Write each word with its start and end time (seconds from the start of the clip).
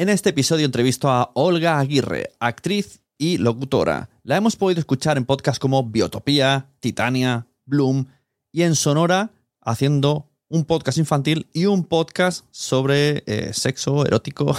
En 0.00 0.08
este 0.08 0.30
episodio 0.30 0.64
entrevisto 0.64 1.10
a 1.10 1.32
Olga 1.34 1.80
Aguirre, 1.80 2.30
actriz 2.38 3.00
y 3.18 3.38
locutora. 3.38 4.08
La 4.22 4.36
hemos 4.36 4.54
podido 4.54 4.78
escuchar 4.78 5.16
en 5.16 5.24
podcasts 5.24 5.58
como 5.58 5.82
Biotopía, 5.82 6.68
Titania, 6.78 7.48
Bloom 7.66 8.06
y 8.52 8.62
en 8.62 8.76
Sonora 8.76 9.32
haciendo 9.60 10.30
un 10.48 10.64
podcast 10.66 10.98
infantil 10.98 11.48
y 11.52 11.66
un 11.66 11.82
podcast 11.82 12.44
sobre 12.52 13.24
eh, 13.26 13.50
sexo 13.52 14.06
erótico. 14.06 14.56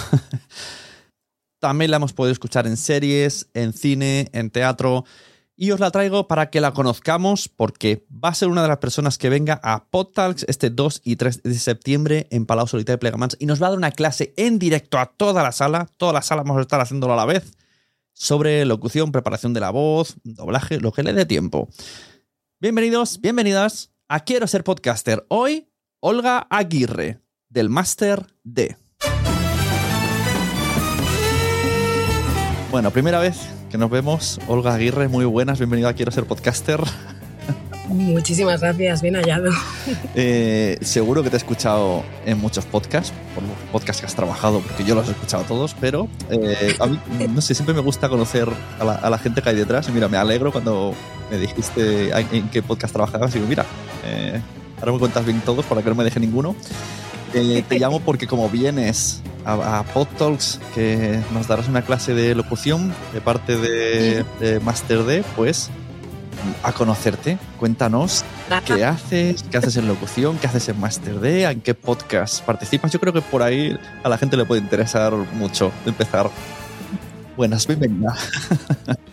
También 1.58 1.90
la 1.90 1.96
hemos 1.96 2.12
podido 2.12 2.32
escuchar 2.32 2.66
en 2.66 2.76
series, 2.76 3.48
en 3.54 3.72
cine, 3.72 4.28
en 4.34 4.50
teatro. 4.50 5.06
Y 5.62 5.72
os 5.72 5.80
la 5.80 5.90
traigo 5.90 6.26
para 6.26 6.48
que 6.48 6.62
la 6.62 6.72
conozcamos 6.72 7.50
porque 7.50 8.06
va 8.10 8.30
a 8.30 8.34
ser 8.34 8.48
una 8.48 8.62
de 8.62 8.68
las 8.68 8.78
personas 8.78 9.18
que 9.18 9.28
venga 9.28 9.60
a 9.62 9.84
PodTalks 9.90 10.46
este 10.48 10.70
2 10.70 11.02
y 11.04 11.16
3 11.16 11.42
de 11.42 11.54
septiembre 11.54 12.28
en 12.30 12.46
Palau 12.46 12.66
Solitaire 12.66 12.94
de 12.94 12.98
Plegamans 13.00 13.36
y 13.38 13.44
nos 13.44 13.60
va 13.60 13.66
a 13.66 13.68
dar 13.68 13.76
una 13.76 13.90
clase 13.90 14.32
en 14.38 14.58
directo 14.58 14.98
a 14.98 15.04
toda 15.04 15.42
la 15.42 15.52
sala. 15.52 15.86
Toda 15.98 16.14
la 16.14 16.22
sala 16.22 16.44
vamos 16.44 16.56
a 16.56 16.62
estar 16.62 16.80
haciéndolo 16.80 17.12
a 17.12 17.16
la 17.16 17.26
vez 17.26 17.58
sobre 18.14 18.64
locución, 18.64 19.12
preparación 19.12 19.52
de 19.52 19.60
la 19.60 19.68
voz, 19.68 20.16
doblaje, 20.24 20.80
lo 20.80 20.92
que 20.92 21.02
le 21.02 21.12
dé 21.12 21.26
tiempo. 21.26 21.68
Bienvenidos, 22.58 23.20
bienvenidas 23.20 23.92
a 24.08 24.20
Quiero 24.20 24.46
ser 24.46 24.64
podcaster. 24.64 25.26
Hoy, 25.28 25.68
Olga 26.00 26.46
Aguirre, 26.48 27.20
del 27.50 27.68
Máster 27.68 28.34
D. 28.44 28.78
Bueno, 32.70 32.92
primera 32.92 33.18
vez 33.18 33.36
que 33.68 33.78
nos 33.78 33.90
vemos. 33.90 34.38
Olga 34.46 34.74
Aguirre, 34.74 35.08
muy 35.08 35.24
buenas, 35.24 35.58
bienvenida 35.58 35.88
a 35.88 35.94
Quiero 35.94 36.12
ser 36.12 36.24
podcaster. 36.24 36.80
Muchísimas 37.88 38.60
gracias, 38.60 39.02
bien 39.02 39.16
hallado. 39.16 39.50
Eh, 40.14 40.78
seguro 40.82 41.22
que 41.24 41.30
te 41.30 41.36
he 41.36 41.38
escuchado 41.38 42.04
en 42.24 42.38
muchos 42.38 42.64
podcasts, 42.66 43.12
por 43.34 43.42
los 43.42 43.56
podcasts 43.72 44.00
que 44.00 44.06
has 44.06 44.14
trabajado, 44.14 44.60
porque 44.60 44.84
yo 44.84 44.94
los 44.94 45.08
he 45.08 45.12
escuchado 45.12 45.42
todos, 45.44 45.74
pero 45.80 46.08
eh, 46.30 46.76
a 46.78 46.86
mí, 46.86 47.00
no 47.28 47.40
sé, 47.40 47.54
siempre 47.54 47.74
me 47.74 47.80
gusta 47.80 48.08
conocer 48.08 48.48
a 48.78 48.84
la, 48.84 48.94
a 48.94 49.10
la, 49.10 49.18
gente 49.18 49.42
que 49.42 49.48
hay 49.48 49.56
detrás. 49.56 49.88
Y 49.88 49.92
mira, 49.92 50.08
me 50.08 50.16
alegro 50.16 50.52
cuando 50.52 50.94
me 51.30 51.38
dijiste 51.38 52.10
en 52.10 52.48
qué 52.50 52.62
podcast 52.62 52.92
trabajabas. 52.92 53.30
Y 53.32 53.38
digo, 53.38 53.48
mira, 53.48 53.64
eh, 54.04 54.40
ahora 54.78 54.92
me 54.92 54.98
cuentas 54.98 55.24
bien 55.24 55.40
todos 55.40 55.64
para 55.64 55.82
que 55.82 55.88
no 55.88 55.96
me 55.96 56.04
deje 56.04 56.20
ninguno. 56.20 56.54
Eh, 57.34 57.64
te 57.68 57.78
llamo 57.78 58.00
porque 58.00 58.26
como 58.26 58.48
vienes 58.48 59.22
a, 59.44 59.80
a 59.80 59.84
PodTalks, 59.84 60.60
que 60.74 61.20
nos 61.32 61.48
darás 61.48 61.68
una 61.68 61.82
clase 61.82 62.14
de 62.14 62.34
locución 62.34 62.92
de 63.12 63.20
parte 63.20 63.56
de, 63.56 64.24
de 64.40 64.60
Master 64.60 65.04
D, 65.04 65.24
pues 65.36 65.70
a 66.62 66.72
conocerte. 66.72 67.38
Cuéntanos 67.58 68.24
qué 68.64 68.84
haces, 68.84 69.44
qué 69.50 69.58
haces 69.58 69.76
en 69.76 69.86
locución, 69.86 70.38
qué 70.38 70.46
haces 70.46 70.68
en 70.68 70.80
Master 70.80 71.20
D, 71.20 71.44
en 71.44 71.60
qué 71.60 71.74
podcast 71.74 72.44
participas. 72.44 72.92
Yo 72.92 73.00
creo 73.00 73.12
que 73.12 73.22
por 73.22 73.42
ahí 73.42 73.78
a 74.02 74.08
la 74.08 74.18
gente 74.18 74.36
le 74.36 74.44
puede 74.44 74.60
interesar 74.60 75.12
mucho 75.34 75.72
empezar. 75.86 76.30
Buenas, 77.36 77.66
bienvenida. 77.66 78.14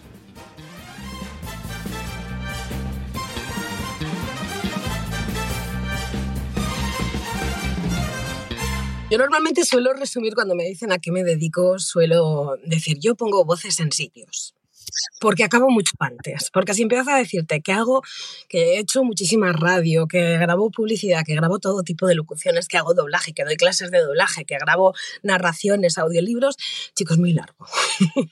Yo 9.09 9.17
normalmente 9.17 9.63
suelo 9.63 9.93
resumir 9.93 10.33
cuando 10.35 10.53
me 10.53 10.65
dicen 10.65 10.91
a 10.91 10.99
qué 10.99 11.11
me 11.13 11.23
dedico, 11.23 11.79
suelo 11.79 12.57
decir, 12.65 12.97
yo 12.99 13.15
pongo 13.15 13.45
voces 13.45 13.79
en 13.79 13.91
sitios 13.91 14.53
porque 15.19 15.43
acabo 15.43 15.69
mucho 15.69 15.93
antes. 15.99 16.49
Porque 16.51 16.73
si 16.73 16.83
empiezo 16.83 17.09
a 17.09 17.17
decirte 17.17 17.61
que 17.61 17.73
hago, 17.73 18.01
que 18.47 18.75
he 18.75 18.79
hecho 18.79 19.03
muchísima 19.03 19.51
radio, 19.51 20.07
que 20.07 20.37
grabo 20.37 20.69
publicidad, 20.71 21.23
que 21.25 21.35
grabo 21.35 21.59
todo 21.59 21.83
tipo 21.83 22.07
de 22.07 22.15
locuciones, 22.15 22.67
que 22.67 22.77
hago 22.77 22.93
doblaje, 22.93 23.33
que 23.33 23.43
doy 23.43 23.57
clases 23.57 23.91
de 23.91 23.99
doblaje, 23.99 24.45
que 24.45 24.57
grabo 24.57 24.93
narraciones, 25.23 25.97
audiolibros, 25.97 26.57
chicos, 26.95 27.17
muy 27.17 27.33
largo. 27.33 27.65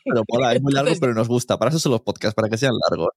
Pero 0.04 0.23
mola, 0.32 0.54
es 0.54 0.62
muy 0.62 0.73
largo, 0.73 0.94
pero 1.00 1.14
nos 1.14 1.28
gusta. 1.28 1.58
Para 1.58 1.70
eso 1.70 1.80
son 1.80 1.94
los 1.94 2.02
podcasts, 2.02 2.36
para 2.36 2.50
que 2.50 2.58
sean 2.58 2.73
largos. 2.89 3.10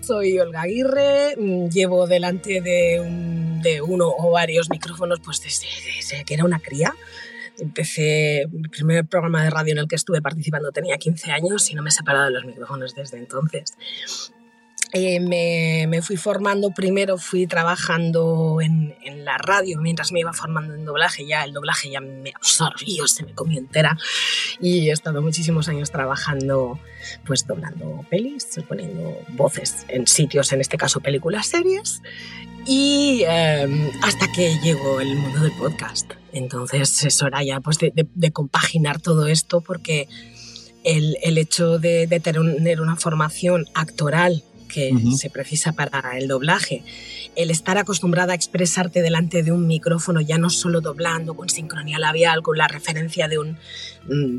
Soy 0.00 0.38
Olga 0.40 0.62
Aguirre, 0.62 1.36
llevo 1.70 2.08
delante 2.08 2.60
de, 2.60 3.00
un, 3.00 3.39
de 3.60 3.80
uno 3.82 4.08
o 4.08 4.30
varios 4.30 4.70
micrófonos 4.70 5.20
pues 5.20 5.42
desde, 5.42 6.24
que 6.24 6.34
era 6.34 6.44
una 6.44 6.58
cría 6.58 6.94
empecé, 7.58 8.46
mi 8.50 8.68
primer 8.68 9.06
programa 9.06 9.44
de 9.44 9.50
radio 9.50 9.72
en 9.72 9.78
el 9.78 9.88
que 9.88 9.96
estuve 9.96 10.22
participando 10.22 10.72
tenía 10.72 10.96
15 10.96 11.30
años 11.32 11.70
y 11.70 11.74
no 11.74 11.82
me 11.82 11.90
he 11.90 11.92
separado 11.92 12.26
de 12.26 12.32
los 12.32 12.44
micrófonos 12.44 12.94
desde 12.94 13.18
entonces. 13.18 13.74
Eh, 14.92 15.20
me, 15.20 15.86
me, 15.88 16.02
fui 16.02 16.16
formando, 16.16 16.72
primero 16.72 17.16
fui 17.16 17.46
trabajando 17.46 18.60
en, 18.60 18.96
en, 19.02 19.24
la 19.24 19.38
radio 19.38 19.80
mientras 19.80 20.10
me 20.10 20.18
iba 20.18 20.32
formando 20.32 20.74
en 20.74 20.84
doblaje, 20.84 21.24
ya 21.26 21.44
el 21.44 21.52
doblaje 21.52 21.90
ya 21.90 22.00
me 22.00 22.32
absorbió, 22.34 23.06
se 23.06 23.24
me 23.24 23.32
comió 23.32 23.58
entera. 23.58 23.96
Y 24.60 24.88
he 24.88 24.92
estado 24.92 25.22
muchísimos 25.22 25.68
años 25.68 25.92
trabajando, 25.92 26.80
pues 27.24 27.46
doblando 27.46 28.04
pelis, 28.10 28.48
poniendo 28.66 29.16
voces 29.28 29.84
en 29.88 30.08
sitios, 30.08 30.52
en 30.52 30.60
este 30.60 30.76
caso 30.76 31.00
películas, 31.00 31.46
series. 31.46 32.02
Y 32.66 33.22
eh, 33.26 33.90
hasta 34.02 34.26
que 34.32 34.58
llegó 34.58 35.00
el 35.00 35.14
mundo 35.14 35.40
del 35.40 35.52
podcast. 35.52 36.12
Entonces 36.32 37.04
es 37.04 37.22
hora 37.22 37.42
ya 37.42 37.60
pues, 37.60 37.78
de, 37.78 38.32
compaginar 38.32 39.00
todo 39.00 39.26
esto 39.26 39.60
porque 39.60 40.08
el, 40.84 41.16
el 41.22 41.38
hecho 41.38 41.78
de, 41.78 42.06
tener 42.22 42.80
una 42.80 42.96
formación 42.96 43.66
actoral 43.74 44.44
que 44.72 44.92
uh 44.92 44.96
-huh. 44.96 45.16
se 45.16 45.30
precisa 45.30 45.72
para 45.72 46.16
el 46.18 46.28
doblaje, 46.28 46.82
el 47.36 47.50
estar 47.50 47.78
acostumbrada 47.78 48.32
a 48.32 48.36
expresarte 48.36 49.02
delante 49.02 49.42
de 49.42 49.52
un 49.52 49.66
micrófono, 49.66 50.20
ya 50.20 50.38
no 50.38 50.50
solo 50.50 50.80
doblando, 50.80 51.34
con 51.34 51.48
sincronía 51.48 51.98
labial, 51.98 52.42
con 52.42 52.56
la 52.56 52.68
referencia 52.68 53.28
de 53.28 53.38
un... 53.38 53.58
Mmm, 54.08 54.38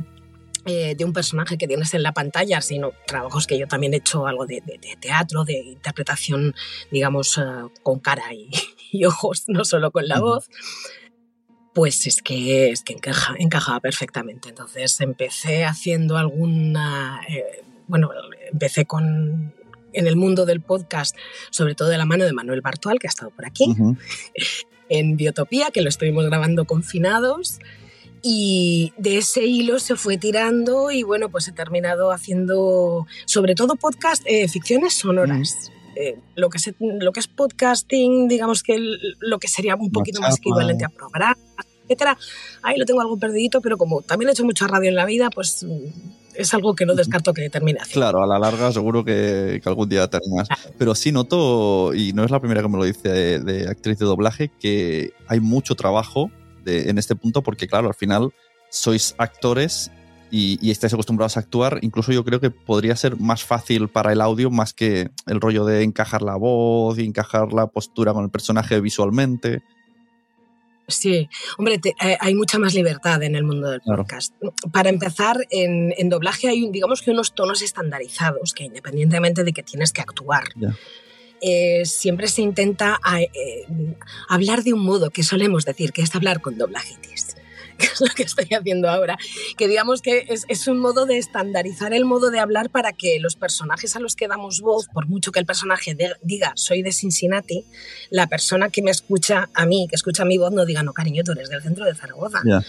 eh, 0.65 0.93
de 0.95 1.05
un 1.05 1.11
personaje 1.11 1.57
que 1.57 1.67
tienes 1.67 1.91
en 1.95 2.03
la 2.03 2.11
pantalla, 2.11 2.61
sino 2.61 2.91
trabajos 3.07 3.47
que 3.47 3.57
yo 3.57 3.67
también 3.67 3.95
he 3.95 3.97
hecho 3.97 4.27
algo 4.27 4.45
de, 4.45 4.61
de, 4.61 4.77
de 4.77 4.95
teatro, 4.95 5.43
de 5.43 5.53
interpretación, 5.53 6.53
digamos, 6.91 7.35
uh, 7.39 7.71
con 7.81 7.97
cara 7.99 8.31
y, 8.31 8.51
y, 8.91 9.05
ojos, 9.05 9.45
no 9.47 9.65
solo 9.65 9.89
con 9.89 10.07
la 10.07 10.19
uh 10.19 10.23
-huh. 10.23 10.33
voz, 10.35 10.49
pues 11.73 12.05
es 12.05 12.21
que, 12.21 12.69
es 12.69 12.83
que 12.83 12.93
encaja, 12.93 13.33
encajaba 13.39 13.79
perfectamente. 13.79 14.49
Entonces 14.49 15.01
empecé 15.01 15.65
haciendo 15.65 16.17
alguna, 16.17 17.21
eh, 17.27 17.63
bueno, 17.87 18.11
empecé 18.51 18.85
con 18.85 19.55
en 19.93 20.07
el 20.07 20.15
mundo 20.15 20.45
del 20.45 20.61
podcast, 20.61 21.15
sobre 21.49 21.75
todo 21.75 21.89
de 21.89 21.97
la 21.97 22.05
mano 22.05 22.25
de 22.25 22.33
Manuel 22.33 22.61
Bartual, 22.61 22.99
que 22.99 23.07
ha 23.07 23.09
estado 23.09 23.31
por 23.31 23.45
aquí, 23.45 23.65
uh 23.67 23.73
-huh. 23.75 23.97
en 24.89 25.17
Biotopía, 25.17 25.71
que 25.71 25.81
lo 25.81 25.89
estuvimos 25.89 26.25
grabando 26.25 26.65
confinados. 26.65 27.59
Y 28.23 28.93
de 28.97 29.17
ese 29.17 29.45
hilo 29.45 29.79
se 29.79 29.95
fue 29.95 30.17
tirando 30.17 30.91
y 30.91 31.01
bueno, 31.01 31.29
pues 31.29 31.47
he 31.47 31.53
terminado 31.53 32.11
haciendo 32.11 33.07
sobre 33.25 33.55
todo 33.55 33.75
podcast, 33.75 34.21
eh, 34.27 34.47
ficciones 34.47 34.93
sonoras. 34.93 35.71
Mm. 35.71 35.81
Eh, 35.95 36.19
lo, 36.35 36.49
que 36.49 36.59
se, 36.59 36.73
lo 36.79 37.11
que 37.11 37.19
es 37.19 37.27
podcasting, 37.27 38.27
digamos 38.27 38.63
que 38.63 38.75
el, 38.75 39.17
lo 39.19 39.39
que 39.39 39.47
sería 39.47 39.75
un 39.75 39.91
poquito 39.91 40.21
más 40.21 40.37
equivalente 40.37 40.85
a 40.85 40.89
programas, 40.89 41.37
etcétera. 41.83 42.17
Ahí 42.61 42.77
lo 42.77 42.85
tengo 42.85 43.01
algo 43.01 43.17
perdidito, 43.17 43.59
pero 43.59 43.77
como 43.77 44.01
también 44.01 44.29
he 44.29 44.31
hecho 44.31 44.45
mucha 44.45 44.67
radio 44.67 44.89
en 44.89 44.95
la 44.95 45.05
vida, 45.05 45.29
pues 45.29 45.65
es 46.35 46.53
algo 46.53 46.75
que 46.75 46.85
no 46.85 46.95
descarto 46.95 47.33
que 47.33 47.49
termine 47.49 47.79
haciendo. 47.79 48.01
Claro, 48.01 48.23
a 48.23 48.27
la 48.27 48.39
larga 48.39 48.71
seguro 48.71 49.03
que, 49.03 49.59
que 49.61 49.69
algún 49.69 49.89
día 49.89 50.07
terminas. 50.09 50.47
Claro. 50.47 50.75
Pero 50.77 50.95
sí 50.95 51.11
noto, 51.11 51.93
y 51.93 52.13
no 52.13 52.23
es 52.23 52.31
la 52.31 52.39
primera 52.39 52.61
que 52.61 52.69
me 52.69 52.77
lo 52.77 52.83
dice 52.83 53.09
de, 53.09 53.39
de 53.39 53.67
actriz 53.69 53.97
de 53.99 54.05
doblaje, 54.05 54.51
que 54.59 55.13
hay 55.27 55.39
mucho 55.39 55.75
trabajo 55.75 56.31
de, 56.63 56.89
en 56.89 56.97
este 56.97 57.15
punto 57.15 57.41
porque, 57.41 57.67
claro, 57.67 57.87
al 57.87 57.95
final 57.95 58.33
sois 58.69 59.15
actores 59.17 59.91
y, 60.31 60.57
y, 60.65 60.71
estáis 60.71 60.93
acostumbrados 60.93 61.35
a 61.35 61.41
actuar. 61.41 61.79
Incluso 61.81 62.11
yo 62.13 62.23
creo 62.23 62.39
que 62.39 62.51
podría 62.51 62.95
ser 62.95 63.19
más 63.19 63.43
fácil 63.43 63.89
para 63.89 64.13
el 64.13 64.21
audio 64.21 64.49
más 64.49 64.73
que 64.73 65.11
el 65.27 65.41
rollo 65.41 65.65
de 65.65 65.83
encajar 65.83 66.21
la 66.21 66.37
voz 66.37 66.97
y 66.97 67.05
encajar 67.05 67.51
la 67.51 67.67
postura 67.67 68.13
con 68.13 68.23
el 68.23 68.29
personaje 68.29 68.79
visualmente. 68.79 69.61
Sí, 70.91 71.29
hombre, 71.57 71.77
te, 71.79 71.89
eh, 72.01 72.17
hay 72.19 72.35
mucha 72.35 72.59
más 72.59 72.73
libertad 72.73 73.21
en 73.23 73.35
el 73.35 73.43
mundo 73.43 73.69
del 73.69 73.81
claro. 73.81 74.03
podcast. 74.03 74.33
Para 74.71 74.89
empezar, 74.89 75.47
en, 75.49 75.93
en, 75.97 76.09
doblaje 76.09 76.49
hay, 76.49 76.69
digamos 76.69 77.01
que 77.01 77.11
unos 77.11 77.33
tonos 77.33 77.61
estandarizados 77.61 78.53
que 78.53 78.65
independientemente 78.65 79.43
de 79.43 79.53
que 79.53 79.63
tienes 79.63 79.91
que 79.93 80.01
actuar. 80.01 80.43
Yeah. 80.55 80.75
Eh, 81.41 81.85
siempre 81.85 82.27
se 82.27 82.43
intenta 82.43 82.99
a, 83.03 83.21
eh, 83.21 83.29
hablar 84.29 84.63
de 84.63 84.73
un 84.73 84.83
modo 84.83 85.09
que 85.09 85.23
solemos 85.23 85.65
decir, 85.65 85.91
que 85.91 86.03
es 86.03 86.15
hablar 86.15 86.39
con 86.39 86.57
doblajitis 86.57 87.35
que 87.81 87.87
es 87.87 88.01
lo 88.01 88.13
que 88.13 88.23
estoy 88.23 88.47
haciendo 88.57 88.89
ahora, 88.89 89.17
que 89.57 89.67
digamos 89.67 90.01
que 90.01 90.25
es, 90.29 90.45
es, 90.47 90.67
un 90.67 90.79
modo 90.79 91.05
de 91.05 91.17
estandarizar 91.17 91.93
el 91.93 92.05
modo 92.05 92.29
de 92.29 92.39
hablar 92.39 92.69
para 92.69 92.93
que 92.93 93.19
los 93.19 93.35
personajes 93.35 93.95
a 93.95 93.99
los 93.99 94.15
que 94.15 94.27
damos 94.27 94.61
voz, 94.61 94.87
por 94.87 95.07
mucho 95.07 95.31
que 95.31 95.39
el 95.39 95.45
personaje 95.45 95.95
de, 95.95 96.13
diga 96.21 96.53
soy 96.55 96.83
de 96.83 96.91
Cincinnati, 96.91 97.65
la 98.09 98.27
persona 98.27 98.69
que 98.69 98.81
me 98.81 98.91
escucha 98.91 99.49
a 99.53 99.65
mí, 99.65 99.87
que 99.89 99.95
escucha 99.95 100.23
mi 100.25 100.37
voz, 100.37 100.51
no 100.51 100.65
diga 100.65 100.83
no, 100.83 100.93
cariño, 100.93 101.23
tú 101.23 101.31
eres 101.31 101.49
del 101.49 101.63
centro 101.63 101.85
de 101.85 101.95
Zaragoza. 101.95 102.41
Yeah. 102.43 102.63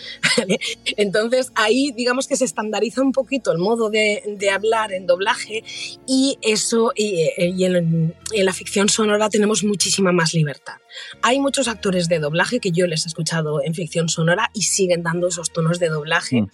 Entonces 0.97 1.53
ahí 1.55 1.93
digamos 1.93 2.27
que 2.27 2.37
se 2.37 2.45
estandariza 2.45 3.03
un 3.03 3.13
poquito 3.13 3.53
el 3.53 3.59
modo 3.59 3.91
de, 3.91 4.23
de 4.39 4.51
hablar 4.51 4.93
en 4.93 5.07
doblaje 5.07 5.63
y 6.07 6.39
eso, 6.41 6.93
y, 6.97 7.29
y 7.37 7.65
en, 7.65 8.15
en 8.33 8.45
la 8.45 8.53
ficción 8.53 8.89
sonora 8.89 9.29
tenemos 9.29 9.63
muchísima 9.63 10.13
más 10.13 10.33
libertad. 10.35 10.82
Hay 11.23 11.41
muchos 11.41 11.69
actores 11.69 12.09
de 12.09 12.19
doblaje 12.19 12.61
que 12.61 12.73
yo 12.73 12.87
les 12.87 13.05
he 13.05 13.09
escuchado 13.09 13.63
en 13.63 13.75
ficción 13.75 14.09
sonora 14.09 14.51
y 14.55 14.63
siguen 14.63 15.03
dando 15.03 15.29
esos 15.29 15.53
tonos 15.53 15.79
de 15.79 15.89
doblaje. 15.89 16.43
Mm. 16.43 16.51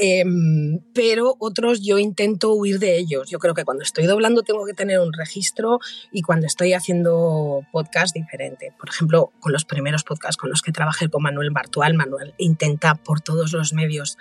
Em, 0.00 0.78
pero 0.94 1.34
otros 1.40 1.80
yo 1.82 1.98
intento 1.98 2.52
huir 2.52 2.78
de 2.78 2.98
ellos. 2.98 3.28
Yo 3.28 3.40
creo 3.40 3.52
que 3.52 3.64
cuando 3.64 3.82
estoy 3.82 4.06
doblando 4.06 4.44
tengo 4.44 4.64
que 4.64 4.72
tener 4.72 5.00
un 5.00 5.12
registro 5.12 5.80
y 6.12 6.22
cuando 6.22 6.46
estoy 6.46 6.72
haciendo 6.72 7.66
podcast 7.72 8.14
diferente. 8.14 8.72
Por 8.78 8.90
ejemplo, 8.90 9.32
con 9.40 9.52
los 9.52 9.64
primeros 9.64 10.04
podcasts 10.04 10.36
con 10.36 10.50
los 10.50 10.62
que 10.62 10.70
trabajé 10.70 11.08
con 11.08 11.24
Manuel 11.24 11.50
Bartual, 11.50 11.94
Manuel 11.94 12.32
intenta 12.38 12.94
por 12.94 13.20
todos 13.20 13.52
los 13.52 13.72
medios 13.72 14.18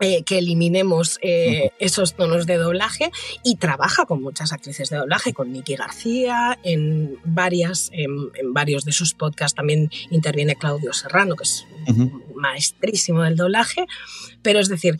eh, 0.00 0.22
que 0.24 0.38
eliminemos 0.38 1.18
eh, 1.22 1.70
esos 1.78 2.14
tonos 2.14 2.46
de 2.46 2.56
doblaje. 2.56 3.10
Y 3.44 3.56
trabaja 3.56 4.06
con 4.06 4.22
muchas 4.22 4.52
actrices 4.52 4.90
de 4.90 4.96
doblaje, 4.96 5.32
con 5.32 5.52
Nikki 5.52 5.76
García, 5.76 6.58
en, 6.64 7.16
varias, 7.24 7.90
en, 7.92 8.30
en 8.34 8.52
varios 8.52 8.84
de 8.84 8.92
sus 8.92 9.14
podcasts 9.14 9.54
también 9.54 9.90
interviene 10.10 10.56
Claudio 10.56 10.92
Serrano, 10.92 11.36
que 11.36 11.44
es 11.44 11.66
Ujú. 11.88 12.22
maestrísimo 12.34 13.22
del 13.22 13.36
doblaje, 13.36 13.86
pero 14.42 14.60
es 14.60 14.68
decir, 14.68 14.98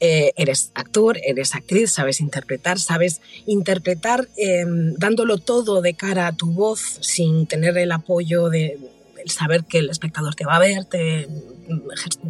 eh, 0.00 0.32
eres 0.36 0.70
actor, 0.74 1.18
eres 1.24 1.54
actriz, 1.54 1.92
sabes 1.92 2.20
interpretar, 2.20 2.78
sabes 2.78 3.20
interpretar 3.46 4.28
eh, 4.36 4.64
dándolo 4.98 5.38
todo 5.38 5.80
de 5.80 5.94
cara 5.94 6.26
a 6.26 6.32
tu 6.36 6.52
voz 6.52 6.98
sin 7.00 7.46
tener 7.46 7.78
el 7.78 7.92
apoyo 7.92 8.50
de 8.50 8.78
el 9.24 9.30
saber 9.30 9.64
que 9.64 9.78
el 9.78 9.88
espectador 9.88 10.34
te 10.34 10.44
va 10.44 10.56
a 10.56 10.58
ver, 10.58 10.84
te, 10.84 11.26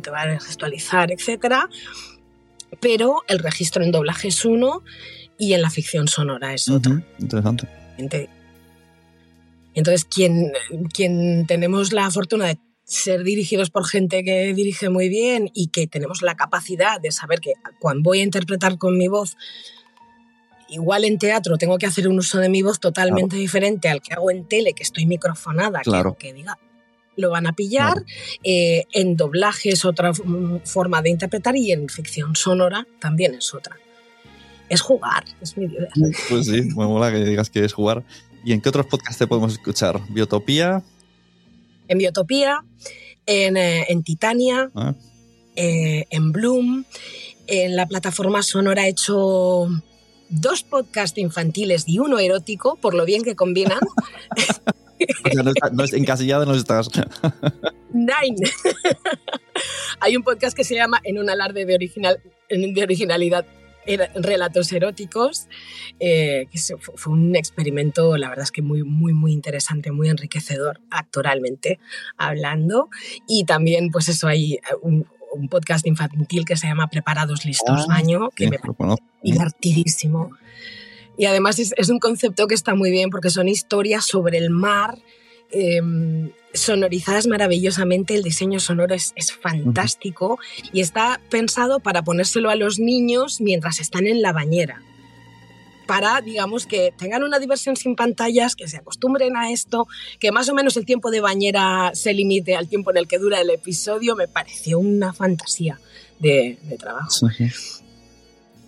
te 0.03 0.11
va 0.11 0.23
a 0.23 0.41
gestualizar, 0.41 1.11
etc. 1.13 1.57
Pero 2.81 3.23
el 3.29 3.39
registro 3.39 3.83
en 3.85 3.93
doblaje 3.93 4.29
es 4.29 4.45
uno 4.45 4.83
y 5.39 5.53
en 5.55 5.63
la 5.63 5.71
ficción 5.71 6.09
sonora 6.09 6.55
es 6.55 6.69
otro. 6.69 7.01
Interesante. 7.19 7.69
Ente- 7.99 8.29
Entonces, 9.75 10.05
quien, 10.05 10.53
quien 10.93 11.47
tenemos 11.47 11.93
la 11.93 12.11
fortuna 12.11 12.47
de 12.47 12.59
ser 12.85 13.25
dirigidos 13.25 13.71
por 13.71 13.87
gente 13.87 14.23
que 14.25 14.53
dirige 14.55 14.89
muy 14.91 15.09
bien 15.09 15.51
y 15.55 15.69
que 15.69 15.87
tenemos 15.87 16.23
la 16.23 16.35
capacidad 16.37 17.01
de 17.01 17.11
saber 17.13 17.41
que 17.41 17.55
cuando 17.81 18.03
voy 18.11 18.21
a 18.21 18.23
interpretar 18.25 18.77
con 18.79 18.99
mi 18.99 19.09
voz, 19.09 19.37
igual 20.69 21.05
en 21.05 21.19
teatro 21.19 21.57
tengo 21.57 21.79
que 21.79 21.87
hacer 21.87 22.09
un 22.09 22.19
uso 22.19 22.39
de 22.39 22.49
mi 22.49 22.63
voz 22.63 22.81
totalmente 22.81 23.37
diferente 23.37 23.89
al 23.89 24.03
que 24.03 24.13
hago 24.15 24.31
en 24.31 24.47
tele, 24.47 24.73
que 24.75 24.83
estoy 24.83 25.07
microfonada, 25.07 25.79
que 25.81 25.85
Claro. 25.91 26.11
aunque 26.11 26.33
diga 26.33 26.59
lo 27.17 27.31
van 27.31 27.47
a 27.47 27.53
pillar. 27.53 28.05
Eh, 28.43 28.85
en 28.93 29.17
doblaje 29.17 29.71
es 29.71 29.85
otra 29.85 30.13
mm, 30.13 30.61
forma 30.65 31.03
de 31.03 31.11
interpretar 31.11 31.57
y 31.57 31.73
en 31.73 31.89
ficción 31.89 32.35
sonora 32.37 32.87
también 33.01 33.35
es 33.35 33.53
otra. 33.55 33.77
Es 34.69 34.81
jugar, 34.81 35.25
es 35.41 35.57
muy 35.57 35.67
divertido. 35.67 36.09
Pues 36.29 36.47
sí, 36.47 36.63
me 36.63 36.87
mola 36.87 37.11
que 37.11 37.25
digas 37.25 37.51
que 37.51 37.65
es 37.65 37.73
jugar. 37.73 38.03
¿Y 38.45 38.53
en 38.53 38.61
qué 38.61 38.69
otros 38.69 38.87
podcasts 38.87 39.19
te 39.19 39.27
podemos 39.27 39.53
escuchar? 39.53 40.01
Biotopía. 40.11 40.83
en 41.89 41.99
Biotopía, 41.99 42.65
en, 43.27 43.57
eh, 43.57 43.87
en 43.89 44.03
Titania, 44.03 44.71
Ah. 44.75 44.95
eh, 45.57 46.07
en 46.11 46.33
Bloom. 46.33 46.85
En 47.47 47.77
la 47.77 47.87
plataforma 47.87 48.43
Sonora 48.43 48.87
he 48.87 48.91
hecho 48.91 49.69
dos 50.31 50.63
podcasts 50.63 51.19
infantiles 51.19 51.85
y 51.87 51.99
uno 51.99 52.19
erótico, 52.19 52.77
por 52.77 52.95
lo 52.95 53.05
bien 53.05 53.23
que 53.23 53.37
combinan. 53.37 53.81
O 55.25 55.31
sea, 55.33 55.43
no, 55.43 55.51
está- 55.51 55.71
no 55.71 55.85
es 55.85 55.93
encasillado, 55.93 56.47
no 56.47 56.55
estás. 56.55 56.89
Nine. 57.93 58.37
Hay 60.01 60.17
un 60.17 60.23
podcast 60.23 60.57
que 60.57 60.65
se 60.65 60.75
llama 60.75 61.01
En 61.05 61.19
un 61.19 61.31
alarde 61.31 61.65
de, 61.65 61.75
original, 61.75 62.21
de 62.51 62.83
originalidad 62.83 63.47
relatos 64.15 64.73
eróticos, 64.73 65.47
eh, 66.01 66.47
que 66.51 66.59
fue 66.79 67.13
un 67.13 67.37
experimento, 67.37 68.17
la 68.17 68.31
verdad 68.31 68.45
es 68.45 68.51
que 68.51 68.63
muy, 68.63 68.83
muy, 68.83 69.13
muy 69.13 69.33
interesante, 69.33 69.93
muy 69.93 70.09
enriquecedor 70.09 70.81
actoralmente 70.91 71.79
hablando. 72.17 72.89
Y 73.29 73.45
también, 73.45 73.91
pues 73.91 74.09
eso, 74.09 74.27
hay 74.27 74.59
un, 74.81 75.07
un 75.35 75.49
podcast 75.49 75.87
infantil 75.87 76.47
que 76.47 76.57
se 76.57 76.67
llama 76.67 76.89
Preparados, 76.89 77.45
Listos, 77.45 77.83
Ah, 77.91 77.97
Baño, 77.97 78.31
que 78.35 78.45
Sí, 78.45 78.51
me 78.51 78.59
lo 78.65 78.73
conozco. 78.75 79.05
divertidísimo. 79.23 80.31
Y 81.17 81.27
además 81.27 81.59
es, 81.59 81.89
un 81.89 81.99
concepto 81.99 82.47
que 82.47 82.55
está 82.55 82.75
muy 82.75 82.91
bien 82.91 83.11
porque 83.11 83.31
son 83.31 83.49
historias 83.49 84.05
sobre 84.05 84.39
el 84.39 84.51
mar, 84.51 84.99
eh, 85.53 85.81
sonorizadas 86.53 87.27
maravillosamente. 87.27 88.15
El 88.15 88.23
diseño 88.23 88.59
sonoro 88.61 88.95
es, 88.95 89.15
fantástico 89.41 90.39
y 90.73 90.81
está 90.81 91.21
pensado 91.31 91.81
para 91.81 92.03
ponérselo 92.03 92.51
a 92.51 92.57
los 92.57 92.79
niños 92.79 93.41
mientras 93.41 93.81
están 93.81 94.07
en 94.07 94.23
la 94.23 94.33
bañera. 94.33 94.83
Para, 95.87 96.23
digamos, 96.23 96.67
que 96.67 96.95
tengan 96.97 97.23
una 97.23 97.39
diversión 97.39 97.77
sin 97.77 97.95
pantallas, 97.95 98.57
que 98.57 98.67
se 98.69 98.79
acostumbren 98.79 99.37
a 99.37 99.51
esto, 99.51 99.87
que 100.19 100.33
más 100.33 100.49
o 100.49 100.55
menos 100.55 100.79
el 100.79 100.87
tiempo 100.87 101.11
de 101.11 101.21
bañera 101.21 101.91
se 101.93 102.15
limite 102.15 102.57
al 102.57 102.69
tiempo 102.69 102.91
en 102.91 102.97
el 102.97 103.07
que 103.07 103.19
dura 103.19 103.43
el 103.43 103.51
episodio, 103.51 104.17
me 104.17 104.27
pareció 104.27 104.79
una 104.79 105.13
fantasía 105.13 105.79
de, 106.19 106.59
de 106.63 106.79
trabajo. 106.79 107.11
Sí. 107.11 107.51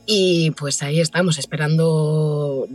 Y 0.06 0.52
pues 0.52 0.82
ahí 0.82 1.00
estamos, 1.00 1.36
esperando 1.38 2.68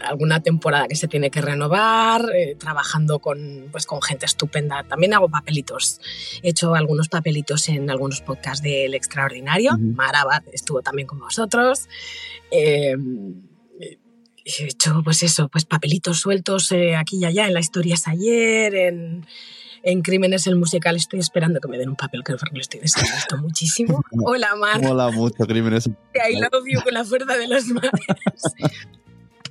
alguna 0.00 0.40
temporada 0.40 0.88
que 0.88 0.96
se 0.96 1.06
tiene 1.06 1.30
que 1.30 1.42
renovar, 1.42 2.24
eh, 2.34 2.56
trabajando 2.58 3.18
con, 3.18 3.68
pues, 3.70 3.84
con 3.84 4.00
gente 4.00 4.24
estupenda. 4.24 4.82
También 4.84 5.12
hago 5.12 5.28
papelitos. 5.28 6.00
He 6.42 6.50
hecho 6.50 6.74
algunos 6.74 7.08
papelitos 7.08 7.68
en 7.68 7.90
algunos 7.90 8.22
podcasts 8.22 8.62
del 8.62 8.94
Extraordinario. 8.94 9.76
Marabat 9.78 10.44
estuvo 10.52 10.80
también 10.80 11.06
con 11.06 11.18
vosotros. 11.18 11.88
Eh, 12.50 12.96
he 14.44 14.64
hecho, 14.64 15.02
pues 15.04 15.22
eso, 15.22 15.48
pues 15.48 15.64
papelitos 15.64 16.20
sueltos 16.20 16.72
eh, 16.72 16.96
aquí 16.96 17.18
y 17.18 17.24
allá, 17.24 17.46
en 17.46 17.54
la 17.54 17.60
historia 17.60 17.94
es 17.94 18.08
ayer, 18.08 18.74
en, 18.74 19.26
en 19.82 20.02
Crímenes 20.02 20.46
el 20.46 20.56
musical. 20.56 20.96
Estoy 20.96 21.20
esperando 21.20 21.60
que 21.60 21.68
me 21.68 21.78
den 21.78 21.88
un 21.88 21.96
papel 21.96 22.22
que 22.24 22.32
lo 22.32 22.38
estoy 22.60 22.80
deseando 22.80 23.12
esto 23.16 23.36
muchísimo. 23.38 24.04
Hola, 24.24 24.54
Mar. 24.56 24.82
Mola 24.82 25.10
mucho, 25.10 25.46
Crímenes. 25.46 25.86
Love 25.86 26.64
you 26.70 26.80
con 26.82 26.94
la 26.94 27.04
fuerza 27.04 27.36
de 27.36 27.48
los 27.48 27.66
mares. 27.66 27.92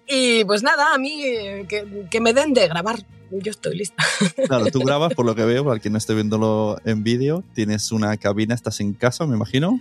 Y 0.08 0.44
pues 0.46 0.62
nada, 0.64 0.94
a 0.94 0.98
mí 0.98 1.24
eh, 1.24 1.66
que, 1.70 2.08
que 2.10 2.20
me 2.20 2.34
den 2.34 2.54
de 2.54 2.68
grabar. 2.68 3.06
Yo 3.32 3.50
estoy 3.50 3.78
lista. 3.78 4.04
Claro, 4.46 4.66
tú 4.66 4.80
grabas, 4.82 5.14
por 5.14 5.26
lo 5.26 5.36
que 5.36 5.46
veo, 5.46 5.64
para 5.64 5.80
quien 5.80 5.94
no 5.94 5.98
esté 5.98 6.14
viéndolo 6.14 6.78
en 6.84 7.02
vídeo, 7.02 7.46
tienes 7.54 7.94
una 7.94 8.18
cabina, 8.18 8.54
estás 8.54 8.82
en 8.82 8.94
casa, 8.94 9.26
me 9.26 9.38
imagino. 9.38 9.80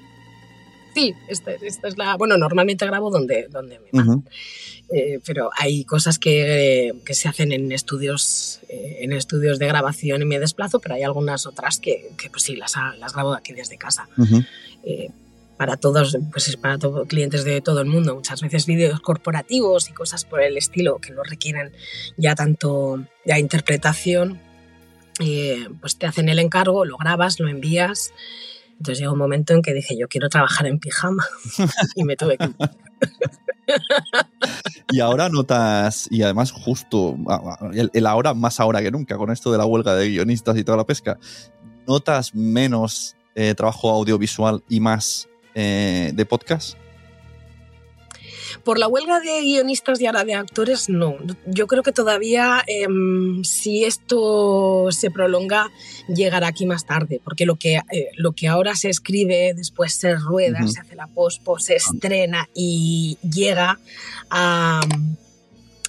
Sí, 0.94 1.14
esta, 1.28 1.52
esta 1.52 1.88
es 1.88 1.98
la. 1.98 2.16
Bueno, 2.16 2.37
normalmente 2.37 2.87
grabo 2.87 3.10
donde, 3.10 3.48
donde 3.48 3.78
me 3.78 3.88
mandan. 3.92 4.19
Ujú. 4.19 4.28
Eh, 4.92 5.20
pero 5.25 5.50
hay 5.56 5.84
cosas 5.84 6.19
que, 6.19 6.92
que 7.04 7.14
se 7.14 7.28
hacen 7.28 7.52
en 7.52 7.70
estudios, 7.70 8.60
eh, 8.69 8.98
en 9.02 9.12
estudios 9.12 9.58
de 9.60 9.69
grabación 9.69 10.22
y 10.22 10.25
me 10.25 10.40
desplazo, 10.40 10.81
pero 10.81 10.96
hay 10.96 11.04
algunas 11.04 11.46
otras 11.46 11.78
que, 11.78 12.10
que 12.19 12.28
pues 12.28 12.42
sí, 12.42 12.56
las, 12.56 12.75
las 12.98 13.12
grabo 13.12 13.34
aquí 13.34 13.52
desde 13.52 13.76
casa. 13.78 14.09
Ujú. 14.18 14.42
eh, 14.85 15.11
para 15.56 15.76
todos, 15.76 16.16
pues 16.32 16.49
es 16.49 16.56
para 16.56 16.78
todos 16.78 17.06
clientes 17.06 17.44
de 17.44 17.61
todo 17.61 17.82
el 17.82 17.87
mundo, 17.87 18.14
muchas 18.14 18.40
veces 18.40 18.64
vídeos 18.64 18.99
corporativos 19.00 19.90
y 19.90 19.92
cosas 19.92 20.25
por 20.25 20.40
el 20.42 20.56
estilo 20.56 20.97
que 21.00 21.12
no 21.12 21.23
requieren 21.23 21.73
ya 22.16 22.35
tanto 22.35 23.04
ya 23.26 23.38
interpretación, 23.38 24.40
eh, 25.20 25.68
pues 25.82 25.99
te 25.99 26.06
hacen 26.06 26.30
el 26.30 26.38
encargo, 26.38 26.87
lo 26.87 26.97
grabas, 26.97 27.38
lo 27.38 27.49
envías. 27.49 28.14
Entonces 28.80 28.99
llega 28.99 29.12
un 29.12 29.18
momento 29.18 29.52
en 29.52 29.60
que 29.60 29.75
dije, 29.75 29.94
yo 29.99 30.08
quiero 30.08 30.30
trabajar 30.30 30.66
en 30.66 30.78
pijama 30.78 31.22
y 31.96 32.04
me 32.04 32.16
tuve 32.16 32.38
que... 32.38 32.49
Y 34.90 35.00
ahora 35.00 35.28
notas, 35.28 36.08
y 36.10 36.22
además 36.22 36.50
justo 36.50 37.14
el, 37.75 37.90
el 37.92 38.06
ahora 38.06 38.32
más 38.32 38.58
ahora 38.58 38.80
que 38.80 38.90
nunca, 38.90 39.18
con 39.18 39.30
esto 39.30 39.52
de 39.52 39.58
la 39.58 39.66
huelga 39.66 39.94
de 39.94 40.08
guionistas 40.08 40.56
y 40.56 40.64
toda 40.64 40.78
la 40.78 40.87
pesca, 40.87 41.18
notas 41.87 42.34
menos 42.34 43.16
eh, 43.34 43.54
trabajo 43.54 43.90
audiovisual 43.90 44.64
y 44.68 44.80
más 44.80 45.28
eh, 45.54 46.12
de 46.14 46.25
podcast. 46.25 46.76
Por 48.64 48.78
la 48.78 48.88
huelga 48.88 49.21
de 49.21 49.40
guionistas 49.42 50.00
y 50.00 50.07
ahora 50.07 50.25
de 50.25 50.35
actores, 50.35 50.88
no. 50.88 51.16
Yo 51.47 51.66
creo 51.66 51.83
que 51.83 51.92
todavía, 51.92 52.62
em, 52.66 53.42
si 53.45 53.85
esto 53.85 54.88
se 54.90 55.11
prolonga, 55.11 55.69
llegará 56.09 56.49
aquí 56.49 56.66
más 56.66 56.85
tarde, 56.87 57.21
porque 57.23 57.47
lo 57.47 57.57
que, 57.57 57.76
eh, 57.76 58.09
lo 58.16 58.33
que 58.33 58.49
ahora 58.49 58.75
se 58.76 58.88
escribe, 58.90 59.52
después 59.54 59.95
se 59.95 60.14
rueda, 60.16 60.59
se 60.69 60.80
hace 60.80 60.95
la 60.97 61.07
pospo, 61.07 61.59
se 61.59 61.76
estrena 61.76 62.49
y 62.54 63.19
llega 63.23 63.78
a, 64.30 64.80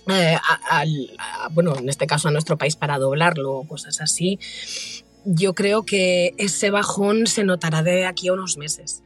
eh, 0.10 0.38
a- 0.70 0.84
bueno, 1.52 1.76
en 1.78 1.90
este 1.90 2.08
caso 2.08 2.28
a 2.28 2.32
nuestro 2.32 2.58
país 2.58 2.76
para 2.76 2.98
doblarlo 2.98 3.54
o 3.54 3.68
cosas 3.68 4.02
así, 4.02 4.40
yo 5.26 5.54
creo 5.54 5.84
que 5.84 6.34
ese 6.38 6.72
bajón 6.72 7.28
se 7.28 7.44
notará 7.44 7.84
de 7.84 8.06
aquí 8.06 8.28
a 8.30 8.34
unos 8.34 8.58
meses 8.58 9.04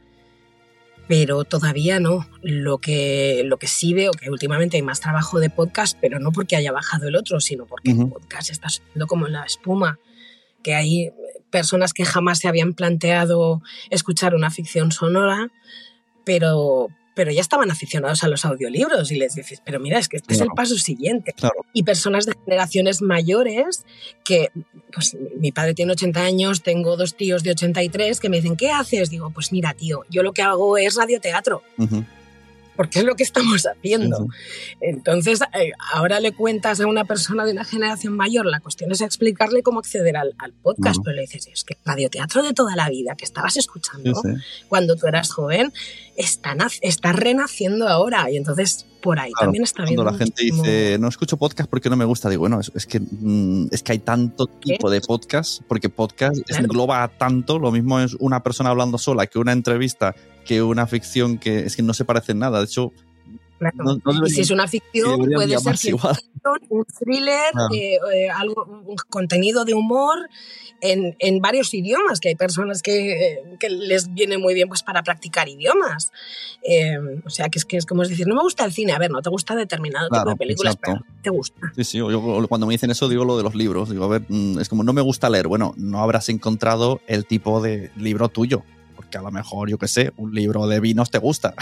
pero 1.08 1.44
todavía 1.44 2.00
no. 2.00 2.26
Lo 2.42 2.78
que, 2.78 3.42
lo 3.44 3.58
que 3.58 3.66
sí 3.66 3.94
veo 3.94 4.12
que 4.12 4.30
últimamente 4.30 4.76
hay 4.76 4.82
más 4.82 5.00
trabajo 5.00 5.40
de 5.40 5.50
podcast, 5.50 5.96
pero 6.00 6.18
no 6.18 6.32
porque 6.32 6.56
haya 6.56 6.72
bajado 6.72 7.08
el 7.08 7.16
otro, 7.16 7.40
sino 7.40 7.66
porque 7.66 7.92
el 7.92 8.08
podcast 8.08 8.50
está 8.50 8.68
subiendo 8.68 9.06
como 9.06 9.28
la 9.28 9.44
espuma. 9.44 9.98
Que 10.62 10.74
hay 10.74 11.12
personas 11.50 11.92
que 11.92 12.04
jamás 12.04 12.40
se 12.40 12.48
habían 12.48 12.74
planteado 12.74 13.62
escuchar 13.90 14.34
una 14.34 14.50
ficción 14.50 14.90
sonora, 14.92 15.48
pero, 16.24 16.88
pero 17.16 17.32
ya 17.32 17.40
estaban 17.40 17.70
aficionados 17.70 18.22
a 18.24 18.28
los 18.28 18.44
audiolibros 18.44 19.10
y 19.10 19.16
les 19.16 19.34
dices, 19.34 19.62
pero 19.64 19.80
mira, 19.80 19.98
es 19.98 20.06
que 20.06 20.18
este 20.18 20.34
es 20.34 20.42
el 20.42 20.50
paso 20.54 20.76
siguiente. 20.76 21.34
Y 21.72 21.82
personas 21.82 22.26
de 22.26 22.34
generaciones 22.44 23.00
mayores 23.00 23.86
que, 24.22 24.50
pues 24.92 25.16
mi 25.40 25.50
padre 25.50 25.72
tiene 25.72 25.92
80 25.92 26.20
años, 26.20 26.62
tengo 26.62 26.98
dos 26.98 27.16
tíos 27.16 27.42
de 27.42 27.52
83 27.52 28.20
que 28.20 28.28
me 28.28 28.36
dicen, 28.36 28.54
¿qué 28.54 28.70
haces? 28.70 29.08
Digo, 29.08 29.30
pues 29.30 29.50
mira, 29.50 29.72
tío, 29.72 30.02
yo 30.10 30.22
lo 30.22 30.32
que 30.32 30.42
hago 30.42 30.76
es 30.76 30.94
radioteatro 30.96 31.62
porque 32.76 33.00
es 33.00 33.04
lo 33.04 33.14
que 33.14 33.22
estamos 33.22 33.66
haciendo. 33.66 34.28
Entonces, 34.80 35.40
eh, 35.54 35.72
ahora 35.92 36.20
le 36.20 36.32
cuentas 36.32 36.80
a 36.80 36.86
una 36.86 37.04
persona 37.04 37.44
de 37.44 37.52
una 37.52 37.64
generación 37.64 38.14
mayor, 38.16 38.46
la 38.46 38.60
cuestión 38.60 38.92
es 38.92 39.00
explicarle 39.00 39.62
cómo 39.62 39.80
acceder 39.80 40.16
al, 40.16 40.34
podcast, 40.62 41.00
pero 41.04 41.16
le 41.16 41.22
dices, 41.22 41.48
es 41.52 41.64
que 41.64 41.76
radioteatro 41.84 42.42
de 42.42 42.52
toda 42.52 42.76
la 42.76 42.88
vida 42.88 43.14
que 43.16 43.24
estabas 43.24 43.56
escuchando 43.56 44.22
cuando 44.68 44.96
tú 44.96 45.06
eras 45.06 45.30
joven, 45.30 45.72
está, 46.16 46.56
está 46.80 47.12
renaciendo 47.12 47.88
ahora. 47.88 48.30
Y 48.30 48.36
entonces, 48.36 48.86
por 49.02 49.20
ahí 49.20 49.32
también 49.38 49.64
está 49.64 49.84
viendo. 49.84 50.02
Cuando 50.02 50.18
la 50.18 50.24
gente 50.24 50.42
dice, 50.42 50.96
no 50.98 51.08
escucho 51.08 51.36
podcast 51.36 51.70
porque 51.70 51.88
no 51.88 51.96
me 51.96 52.04
gusta, 52.04 52.28
digo, 52.28 52.40
bueno, 52.40 52.60
es, 52.60 52.86
que, 52.86 53.00
mm, 53.00 53.68
es 53.70 53.82
que 53.82 53.92
hay 53.92 53.98
tanto 54.00 54.46
tipo 54.46 54.90
de 54.90 55.00
podcast, 55.00 55.62
porque 55.68 55.88
podcast 55.88 56.36
engloba 56.50 57.06
tanto, 57.16 57.58
lo 57.58 57.70
mismo 57.70 58.00
es 58.00 58.14
una 58.14 58.42
persona 58.42 58.70
hablando 58.70 58.98
sola 58.98 59.26
que 59.26 59.38
una 59.38 59.52
entrevista 59.52 60.14
que 60.46 60.62
una 60.62 60.86
ficción 60.86 61.38
que 61.38 61.60
es 61.60 61.76
que 61.76 61.82
no 61.82 61.92
se 61.92 62.04
parece 62.04 62.32
en 62.32 62.38
nada. 62.38 62.58
De 62.58 62.64
hecho, 62.64 62.92
y 64.26 64.30
si 64.30 64.40
es 64.42 64.50
una 64.50 64.68
ficción, 64.68 65.18
puede 65.32 65.58
ser 65.58 65.94
un 66.68 66.84
thriller, 66.84 67.52
eh, 67.74 67.98
eh, 68.14 68.28
algo, 68.30 68.64
un 68.86 68.96
contenido 69.08 69.64
de 69.64 69.74
humor 69.74 70.28
en, 70.82 71.16
en, 71.18 71.40
varios 71.40 71.72
idiomas, 71.72 72.20
que 72.20 72.28
hay 72.28 72.34
personas 72.34 72.82
que, 72.82 73.42
que, 73.58 73.70
les 73.70 74.12
viene 74.12 74.36
muy 74.36 74.52
bien 74.52 74.68
pues, 74.68 74.82
para 74.82 75.02
practicar 75.02 75.48
idiomas. 75.48 76.12
Eh, 76.62 76.98
o 77.24 77.30
sea, 77.30 77.48
que 77.48 77.58
es, 77.58 77.64
que 77.64 77.78
es 77.78 77.86
como 77.86 78.02
decir, 78.02 78.26
no 78.26 78.34
me 78.34 78.42
gusta 78.42 78.64
el 78.64 78.72
cine, 78.72 78.92
a 78.92 78.98
ver, 78.98 79.10
no 79.10 79.22
te 79.22 79.30
gusta 79.30 79.56
determinado 79.56 80.08
tipo 80.10 80.28
de 80.28 80.36
películas, 80.36 80.76
pero 80.76 81.00
te 81.22 81.30
gusta. 81.30 81.72
Sí, 81.76 81.84
sí, 81.84 81.98
yo 81.98 82.46
cuando 82.48 82.66
me 82.66 82.74
dicen 82.74 82.90
eso 82.90 83.08
digo 83.08 83.24
lo 83.24 83.38
de 83.38 83.42
los 83.42 83.54
libros, 83.54 83.88
digo, 83.88 84.04
a 84.04 84.08
ver, 84.08 84.26
mm, 84.28 84.60
es 84.60 84.68
como 84.68 84.84
no 84.84 84.92
me 84.92 85.00
gusta 85.00 85.30
leer, 85.30 85.48
bueno, 85.48 85.74
no 85.78 86.02
habrás 86.02 86.28
encontrado 86.28 87.00
el 87.06 87.24
tipo 87.24 87.62
de 87.62 87.90
libro 87.96 88.28
tuyo 88.28 88.64
a 89.16 89.22
lo 89.22 89.30
mejor, 89.30 89.68
yo 89.70 89.78
qué 89.78 89.88
sé, 89.88 90.12
un 90.16 90.34
libro 90.34 90.66
de 90.66 90.80
vinos 90.80 91.10
te 91.10 91.18
gusta. 91.18 91.54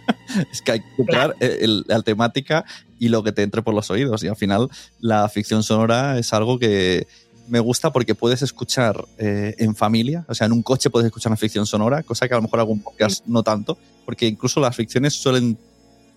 es 0.52 0.62
que 0.62 0.72
hay 0.72 0.80
que 0.80 0.86
encontrar 0.92 1.36
la 1.38 2.02
temática 2.02 2.64
y 2.98 3.08
lo 3.08 3.22
que 3.22 3.32
te 3.32 3.42
entre 3.42 3.62
por 3.62 3.74
los 3.74 3.90
oídos. 3.90 4.22
Y 4.24 4.28
al 4.28 4.36
final, 4.36 4.68
la 5.00 5.28
ficción 5.28 5.62
sonora 5.62 6.18
es 6.18 6.32
algo 6.32 6.58
que 6.58 7.06
me 7.48 7.60
gusta 7.60 7.92
porque 7.92 8.14
puedes 8.14 8.42
escuchar 8.42 9.04
eh, 9.18 9.54
en 9.58 9.76
familia, 9.76 10.24
o 10.28 10.34
sea, 10.34 10.46
en 10.46 10.52
un 10.52 10.62
coche 10.62 10.88
puedes 10.88 11.06
escuchar 11.06 11.30
una 11.30 11.36
ficción 11.36 11.66
sonora, 11.66 12.02
cosa 12.02 12.26
que 12.26 12.34
a 12.34 12.38
lo 12.38 12.42
mejor 12.42 12.60
algún 12.60 12.80
podcast 12.80 13.26
no 13.26 13.42
tanto, 13.42 13.76
porque 14.06 14.26
incluso 14.26 14.60
las 14.60 14.74
ficciones 14.74 15.14
suelen 15.14 15.58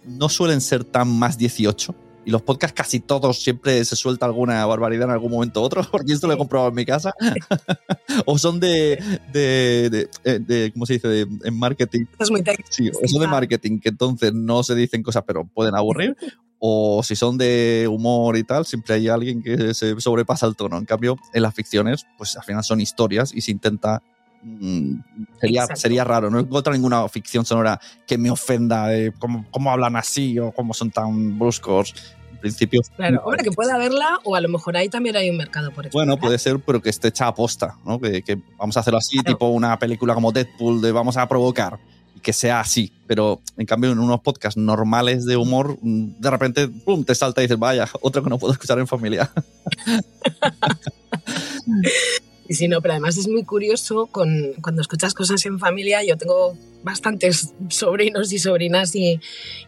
no 0.05 0.29
suelen 0.29 0.61
ser 0.61 0.85
tan 0.85 1.09
más 1.09 1.37
18 1.37 1.93
y 2.27 2.29
los 2.29 2.41
podcasts 2.41 2.75
casi 2.75 2.99
todos 2.99 3.41
siempre 3.41 3.85
se 3.85 3.95
suelta 3.95 4.25
alguna 4.25 4.65
barbaridad 4.65 5.05
en 5.05 5.11
algún 5.11 5.31
momento 5.31 5.61
u 5.61 5.63
otro, 5.63 5.81
porque 5.91 6.11
esto 6.11 6.27
lo 6.27 6.33
he 6.33 6.37
comprobado 6.37 6.69
en 6.69 6.75
mi 6.75 6.85
casa. 6.85 7.13
o 8.25 8.37
son 8.37 8.59
de, 8.59 9.01
de, 9.31 10.09
de, 10.25 10.39
de, 10.39 10.73
¿cómo 10.73 10.85
se 10.85 10.93
dice? 10.93 11.07
De, 11.07 11.21
en 11.21 11.57
marketing. 11.57 12.03
Es 12.19 12.29
muy 12.29 12.43
sí, 12.69 12.89
o 12.89 13.07
son 13.07 13.21
de 13.21 13.27
marketing, 13.27 13.79
que 13.79 13.89
entonces 13.89 14.33
no 14.33 14.61
se 14.61 14.75
dicen 14.75 15.03
cosas, 15.03 15.23
pero 15.25 15.45
pueden 15.45 15.73
aburrir. 15.75 16.17
o 16.59 17.01
si 17.01 17.15
son 17.15 17.37
de 17.37 17.87
humor 17.89 18.35
y 18.35 18.43
tal, 18.43 18.65
siempre 18.65 18.95
hay 18.95 19.07
alguien 19.07 19.41
que 19.41 19.73
se 19.73 19.97
sobrepasa 20.01 20.47
el 20.47 20.57
tono. 20.57 20.77
En 20.77 20.83
cambio, 20.83 21.15
en 21.33 21.41
las 21.41 21.55
ficciones, 21.55 22.05
pues 22.17 22.35
al 22.35 22.43
final 22.43 22.61
son 22.61 22.81
historias 22.81 23.33
y 23.33 23.39
se 23.39 23.51
intenta 23.51 24.03
mm, 24.43 24.95
sería, 25.39 25.65
sería 25.77 26.03
raro. 26.03 26.29
No 26.29 26.39
encuentro 26.39 26.73
ninguna 26.73 27.07
ficción 27.07 27.45
sonora 27.45 27.79
que 28.05 28.17
me 28.17 28.29
ofenda 28.29 28.87
de 28.87 29.13
cómo, 29.17 29.45
cómo, 29.49 29.71
hablan 29.71 29.95
así 29.95 30.37
o 30.39 30.51
cómo 30.51 30.73
son 30.73 30.91
tan 30.91 31.39
bruscos 31.39 32.16
principio. 32.37 32.81
Claro, 32.95 33.21
hombre, 33.23 33.43
que 33.43 33.51
pueda 33.51 33.77
verla 33.77 34.19
o 34.23 34.35
a 34.35 34.41
lo 34.41 34.49
mejor 34.49 34.77
ahí 34.77 34.89
también 34.89 35.15
hay 35.15 35.29
un 35.29 35.37
mercado 35.37 35.71
por 35.71 35.87
eso. 35.87 35.97
Bueno, 35.97 36.17
puede 36.17 36.37
ser, 36.37 36.59
pero 36.59 36.81
que 36.81 36.89
esté 36.89 37.09
hecha 37.09 37.27
a 37.27 37.35
posta, 37.35 37.75
¿no? 37.85 37.99
Que, 37.99 38.39
vamos 38.57 38.77
a 38.77 38.81
hacerlo 38.81 38.97
así, 38.97 39.21
tipo 39.23 39.47
una 39.47 39.77
película 39.79 40.13
como 40.13 40.31
Deadpool, 40.31 40.81
de 40.81 40.91
vamos 40.91 41.17
a 41.17 41.27
provocar 41.27 41.79
y 42.15 42.19
que 42.19 42.33
sea 42.33 42.59
así. 42.59 42.91
Pero 43.05 43.41
en 43.57 43.65
cambio, 43.65 43.91
en 43.91 43.99
unos 43.99 44.21
podcasts 44.21 44.57
normales 44.57 45.25
de 45.25 45.37
humor, 45.37 45.77
mm, 45.81 46.19
de 46.19 46.29
repente, 46.29 46.67
¡pum! 46.67 47.03
te 47.03 47.15
salta 47.15 47.41
y 47.41 47.45
dices, 47.45 47.59
vaya, 47.59 47.87
otro 48.01 48.23
que 48.23 48.29
no 48.29 48.37
puedo 48.37 48.53
escuchar 48.53 48.79
en 48.79 48.87
familia. 48.87 49.31
Sí, 52.49 52.67
no, 52.67 52.81
pero 52.81 52.93
además 52.93 53.17
es 53.17 53.27
muy 53.27 53.43
curioso 53.43 54.07
con, 54.07 54.53
cuando 54.61 54.81
escuchas 54.81 55.13
cosas 55.13 55.45
en 55.45 55.59
familia. 55.59 56.03
Yo 56.03 56.17
tengo 56.17 56.57
bastantes 56.83 57.53
sobrinos 57.69 58.31
y 58.31 58.39
sobrinas 58.39 58.95
y, 58.95 59.19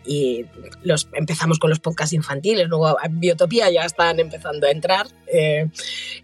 y 0.06 0.46
los, 0.84 1.10
empezamos 1.14 1.60
con 1.60 1.70
los 1.70 1.80
podcasts 1.80 2.14
infantiles, 2.14 2.70
luego 2.70 2.98
Biotopía 3.12 3.70
ya 3.70 3.84
están 3.84 4.20
empezando 4.20 4.68
a 4.68 4.72
entrar. 4.72 5.08
Eh, 5.28 5.70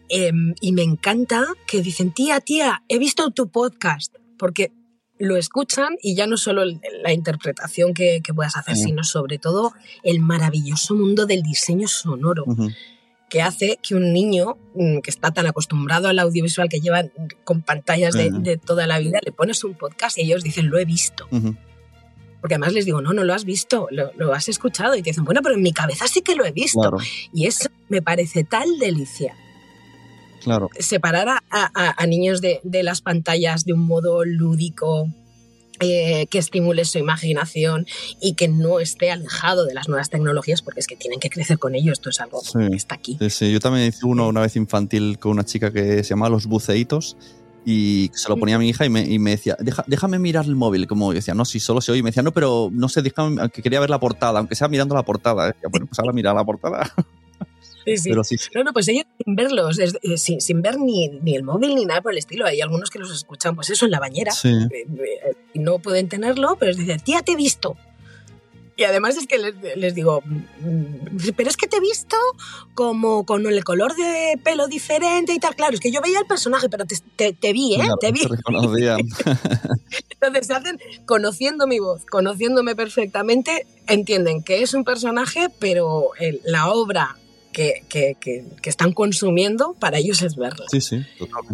em, 0.09 0.55
y 0.61 0.71
me 0.71 0.83
encanta 0.83 1.45
que 1.67 1.81
dicen, 1.81 2.11
tía, 2.11 2.39
tía, 2.39 2.83
he 2.87 2.99
visto 2.99 3.29
tu 3.31 3.49
podcast, 3.49 4.15
porque 4.37 4.71
lo 5.17 5.37
escuchan 5.37 5.95
y 6.01 6.15
ya 6.15 6.27
no 6.27 6.37
solo 6.37 6.63
la 6.65 7.13
interpretación 7.13 7.93
que, 7.93 8.21
que 8.21 8.33
puedas 8.33 8.57
hacer, 8.57 8.75
sino 8.75 9.03
sobre 9.03 9.37
todo 9.39 9.73
el 10.03 10.19
maravilloso 10.19 10.93
mundo 10.93 11.25
del 11.25 11.41
diseño 11.41 11.87
sonoro 11.87 12.45
que 13.35 13.41
hace 13.41 13.79
que 13.85 13.95
un 13.95 14.13
niño 14.13 14.55
mm, 14.75 14.99
que 14.99 15.09
está 15.11 15.29
tan 15.31 15.45
acostumbrado 15.45 16.07
al 16.07 16.19
audiovisual 16.19 16.69
que 16.69 16.79
lleva 16.79 17.03
con 17.43 17.63
pantallas 17.63 18.13
de, 18.13 18.55
toda 18.55 18.87
la 18.87 18.97
vida, 18.97 19.19
le 19.25 19.33
pones 19.33 19.61
un 19.65 19.73
podcast 19.73 20.17
y 20.17 20.21
ellos 20.21 20.41
dicen, 20.41 20.69
lo 20.69 20.77
he 20.77 20.85
visto. 20.85 21.27
Porque 22.39 22.53
además 22.53 22.71
les 22.71 22.85
digo, 22.85 23.01
no, 23.01 23.11
no 23.11 23.25
lo 23.25 23.33
has 23.33 23.43
visto, 23.43 23.89
lo, 23.91 24.33
has 24.33 24.47
escuchado. 24.47 24.95
Y 24.95 25.01
te 25.01 25.09
dicen, 25.09 25.25
bueno, 25.25 25.41
pero 25.43 25.55
en 25.55 25.63
mi 25.63 25.73
cabeza 25.73 26.07
sí 26.07 26.21
que 26.21 26.33
lo 26.33 26.45
he 26.45 26.53
visto. 26.53 26.95
Y 27.33 27.45
eso 27.45 27.67
me 27.89 28.01
parece 28.01 28.45
tal 28.45 28.79
delicia. 28.79 29.35
Claro. 30.41 30.69
Separar 30.79 31.41
a, 31.49 32.05
niños 32.07 32.39
de, 32.39 32.61
de, 32.63 32.83
las 32.83 33.01
pantallas 33.01 33.65
de 33.65 33.73
un 33.73 33.85
modo 33.85 34.23
lúdico, 34.23 35.09
eh, 35.79 36.27
que 36.27 36.37
estimule 36.37 36.85
su 36.85 36.97
imaginación 36.97 37.85
y 38.21 38.33
que 38.33 38.47
no 38.47 38.79
esté 38.79 39.11
alejado 39.11 39.65
de 39.65 39.73
las 39.73 39.87
nuevas 39.89 40.09
tecnologías, 40.09 40.61
porque 40.61 40.79
es 40.79 40.87
que 40.87 40.95
tienen 40.95 41.19
que 41.19 41.29
crecer 41.29 41.59
con 41.59 41.75
ello. 41.75 41.91
Esto 41.91 42.09
es 42.09 42.19
algo 42.21 42.41
que 42.41 42.75
está 42.75 42.95
aquí. 42.95 43.17
Sí, 43.29 43.51
Yo 43.51 43.59
también 43.59 43.87
hice 43.87 44.05
uno 44.05 44.27
una 44.27 44.41
vez 44.41 44.55
infantil 44.55 45.19
con 45.19 45.31
una 45.31 45.43
chica 45.43 45.71
que 45.71 46.03
se 46.03 46.09
llamaba 46.09 46.29
Los 46.29 46.45
Buceitos 46.45 47.17
y 47.65 48.11
se 48.13 48.29
lo 48.29 48.37
ponía 48.37 48.57
a 48.57 48.59
mi 48.59 48.69
hija 48.69 48.85
y 48.85 48.89
me, 48.89 49.31
decía, 49.31 49.57
déjame 49.87 50.19
mirar 50.19 50.45
el 50.45 50.55
móvil. 50.55 50.85
Como 50.85 51.11
yo 51.11 51.15
decía, 51.15 51.33
no, 51.33 51.45
si 51.45 51.59
solo 51.59 51.81
se 51.81 51.91
oye. 51.91 51.99
Y 51.99 52.03
me 52.03 52.09
decía, 52.09 52.21
no, 52.21 52.31
pero 52.31 52.69
no 52.71 52.87
sé, 52.89 53.01
déjame, 53.01 53.49
que 53.49 53.63
quería 53.63 53.79
ver 53.79 53.89
la 53.89 53.99
portada, 53.99 54.37
aunque 54.39 54.55
sea 54.55 54.67
mirando 54.67 54.93
la 54.93 55.03
portada. 55.03 55.47
Decía, 55.47 55.69
bueno, 55.69 55.87
pues 55.87 55.97
ahora 55.99 56.13
mira 56.13 56.33
la 56.33 56.45
portada. 56.45 56.93
Sí, 57.85 58.09
No, 58.55 58.63
no, 58.63 58.73
pues 58.73 58.87
ellos 58.87 59.05
sin 59.23 59.35
verlos, 59.35 59.77
eh, 59.79 60.17
sin, 60.17 60.61
ver 60.61 60.79
ni, 60.79 61.07
ni, 61.21 61.35
el 61.35 61.43
móvil 61.43 61.75
ni 61.75 61.85
nada 61.85 62.01
por 62.01 62.13
el 62.13 62.17
estilo. 62.17 62.45
Hay 62.45 62.59
algunos 62.61 62.89
que 62.89 62.97
los 62.97 63.13
escuchan, 63.13 63.55
pues 63.55 63.69
eso, 63.69 63.85
en 63.85 63.91
la 63.91 63.99
bañera. 63.99 64.33
Eh, 64.43 64.67
eh, 64.71 64.87
y 64.87 65.34
no 65.59 65.79
pueden 65.79 66.09
tenerlo, 66.09 66.57
pero 66.59 66.75
dicen, 66.75 66.99
tía, 66.99 67.21
te 67.21 67.33
he 67.33 67.35
visto. 67.35 67.77
Y 68.77 68.83
además 68.83 69.15
es 69.15 69.25
que 69.25 69.37
les, 69.37 69.95
digo, 69.95 70.21
mm, 70.25 71.17
pero 71.37 71.49
es 71.49 71.55
que 71.55 71.67
te 71.67 71.77
he 71.77 71.79
visto 71.79 72.17
como 72.73 73.25
con 73.25 73.45
el 73.45 73.63
color 73.63 73.95
de 73.95 74.37
pelo 74.43 74.67
diferente 74.67 75.33
y 75.33 75.39
tal. 75.39 75.55
Claro, 75.55 75.73
es 75.73 75.79
que 75.79 75.91
yo 75.91 76.01
veía 76.01 76.19
el 76.19 76.25
personaje, 76.25 76.67
pero 76.67 76.83
te, 76.85 77.33
te, 77.33 77.53
vi, 77.53 77.75
¿eh? 77.75 77.87
te 78.01 78.11
vi. 78.11 78.21
Entonces 80.11 80.47
se 80.47 80.53
hacen 80.53 80.77
conociendo 81.05 81.67
mi 81.67 81.79
voz, 81.79 82.05
conociéndome 82.05 82.75
perfectamente, 82.75 83.65
entienden 83.87 84.43
que 84.43 84.61
es 84.61 84.73
un 84.73 84.83
personaje, 84.83 85.47
pero 85.57 86.09
la 86.43 86.69
obra 86.69 87.15
que, 87.53 87.85
que, 87.89 88.43
están 88.63 88.91
consumiendo, 88.91 89.73
para 89.79 89.99
ellos 89.99 90.21
es 90.21 90.35
verla. 90.35 90.65
Sí, 90.69 90.81
sí, 90.81 91.01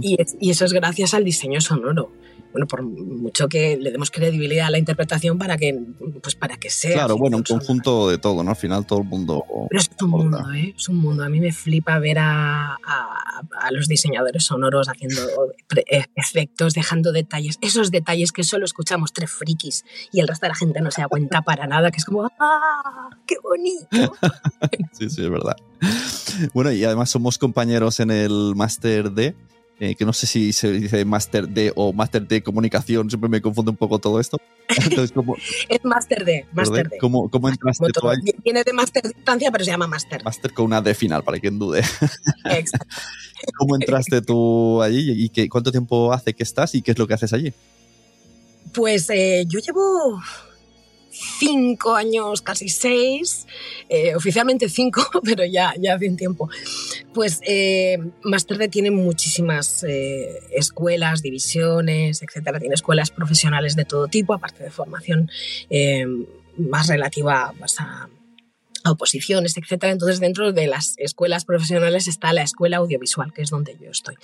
Y, 0.01 0.17
y, 0.39 0.49
eso 0.49 0.65
es 0.65 0.73
gracias 0.73 1.13
al 1.13 1.23
diseño 1.23 1.61
sonoro. 1.61 2.11
Bueno, 2.51 2.67
por 2.67 2.83
mucho 2.83 3.47
que 3.47 3.77
le 3.77 3.91
demos 3.91 4.11
credibilidad 4.11 4.67
a 4.67 4.69
la 4.71 4.77
interpretación 4.77 5.37
para 5.37 5.57
que, 5.57 5.77
pues 6.21 6.35
para 6.35 6.57
que 6.57 6.69
sea. 6.69 6.93
Claro, 6.93 7.17
bueno, 7.17 7.37
un 7.37 7.43
conjunto 7.43 8.09
de 8.09 8.17
todo, 8.17 8.43
¿no? 8.43 8.51
Al 8.51 8.55
final 8.55 8.85
todo 8.85 8.99
el 8.99 9.05
mundo. 9.05 9.45
Pero 9.69 9.81
es 9.81 9.89
un 10.01 10.09
mundo, 10.09 10.39
¿eh? 10.53 10.73
Es 10.75 10.89
un 10.89 10.97
mundo. 10.97 11.23
A 11.23 11.29
mí 11.29 11.39
me 11.39 11.51
flipa 11.51 11.97
ver 11.99 12.19
a, 12.19 12.73
a, 12.73 13.41
a 13.59 13.71
los 13.71 13.87
diseñadores 13.87 14.43
sonoros 14.43 14.87
haciendo 14.89 15.21
e, 15.87 16.05
efectos, 16.15 16.73
dejando 16.73 17.11
detalles. 17.11 17.57
Esos 17.61 17.91
detalles 17.91 18.31
que 18.31 18.43
solo 18.43 18.65
escuchamos 18.65 19.13
tres 19.13 19.31
frikis 19.31 19.85
y 20.11 20.19
el 20.19 20.27
resto 20.27 20.45
de 20.45 20.49
la 20.49 20.55
gente 20.55 20.81
no 20.81 20.91
se 20.91 21.01
da 21.01 21.07
cuenta 21.07 21.41
para 21.41 21.67
nada, 21.67 21.91
que 21.91 21.97
es 21.97 22.05
como, 22.05 22.29
¡ah! 22.39 23.09
¡Qué 23.25 23.35
bonito! 23.41 23.87
sí, 24.91 25.09
sí, 25.09 25.23
es 25.23 25.29
verdad. 25.29 25.55
Bueno, 26.53 26.71
y 26.71 26.83
además 26.83 27.09
somos 27.09 27.37
compañeros 27.37 27.99
en 27.99 28.11
el 28.11 28.53
Master 28.55 29.11
D, 29.11 29.35
eh, 29.81 29.95
que 29.95 30.05
no 30.05 30.13
sé 30.13 30.27
si 30.27 30.53
se 30.53 30.71
dice 30.71 31.03
Master 31.05 31.49
D 31.49 31.73
o 31.75 31.91
Master 31.91 32.27
D 32.27 32.43
Comunicación, 32.43 33.09
siempre 33.09 33.27
me 33.27 33.41
confunde 33.41 33.71
un 33.71 33.77
poco 33.77 33.97
todo 33.97 34.19
esto. 34.19 34.37
es 34.69 35.83
Master 35.83 36.23
D, 36.23 36.45
Master 36.53 36.87
D. 36.87 36.99
¿Cómo, 36.99 37.31
cómo 37.31 37.49
entraste 37.49 37.87
tú 37.91 38.07
ahí? 38.07 38.19
Tiene 38.43 38.63
de 38.63 38.73
Master 38.73 39.01
Distancia, 39.01 39.49
pero 39.51 39.65
se 39.65 39.71
llama 39.71 39.87
Master. 39.87 40.23
Master 40.23 40.53
con 40.53 40.65
una 40.65 40.83
D 40.83 40.93
final, 40.93 41.23
para 41.23 41.39
quien 41.39 41.57
dude. 41.57 41.79
Exacto. 42.45 42.95
¿Cómo 43.57 43.75
entraste 43.75 44.21
tú 44.21 44.83
allí 44.83 45.25
y 45.25 45.29
qué, 45.29 45.49
cuánto 45.49 45.71
tiempo 45.71 46.13
hace 46.13 46.35
que 46.35 46.43
estás 46.43 46.75
y 46.75 46.83
qué 46.83 46.91
es 46.91 46.99
lo 46.99 47.07
que 47.07 47.15
haces 47.15 47.33
allí? 47.33 47.51
Pues 48.75 49.09
eh, 49.09 49.45
yo 49.47 49.59
llevo 49.59 50.21
cinco 51.39 51.95
años, 51.95 52.41
casi 52.41 52.69
seis, 52.69 53.47
eh, 53.89 54.15
oficialmente 54.15 54.69
cinco, 54.69 55.03
pero 55.23 55.45
ya, 55.45 55.73
ya 55.79 55.95
hace 55.95 56.09
un 56.09 56.17
tiempo, 56.17 56.49
pues 57.13 57.39
eh, 57.45 57.97
Master 58.23 58.57
D 58.57 58.67
tiene 58.67 58.91
muchísimas 58.91 59.83
eh, 59.83 60.39
escuelas, 60.51 61.21
divisiones, 61.21 62.21
etcétera. 62.21 62.59
Tiene 62.59 62.75
escuelas 62.75 63.11
profesionales 63.11 63.75
de 63.75 63.85
todo 63.85 64.07
tipo, 64.07 64.33
aparte 64.33 64.63
de 64.63 64.71
formación 64.71 65.29
eh, 65.69 66.05
más 66.57 66.87
relativa 66.87 67.53
más 67.59 67.79
a, 67.79 68.09
a 68.83 68.91
oposiciones, 68.91 69.57
etcétera. 69.57 69.91
Entonces, 69.91 70.19
dentro 70.19 70.51
de 70.51 70.67
las 70.67 70.95
escuelas 70.97 71.45
profesionales 71.45 72.07
está 72.07 72.33
la 72.33 72.43
escuela 72.43 72.77
audiovisual, 72.77 73.33
que 73.33 73.41
es 73.41 73.49
donde 73.49 73.77
yo 73.79 73.91
estoy. 73.91 74.15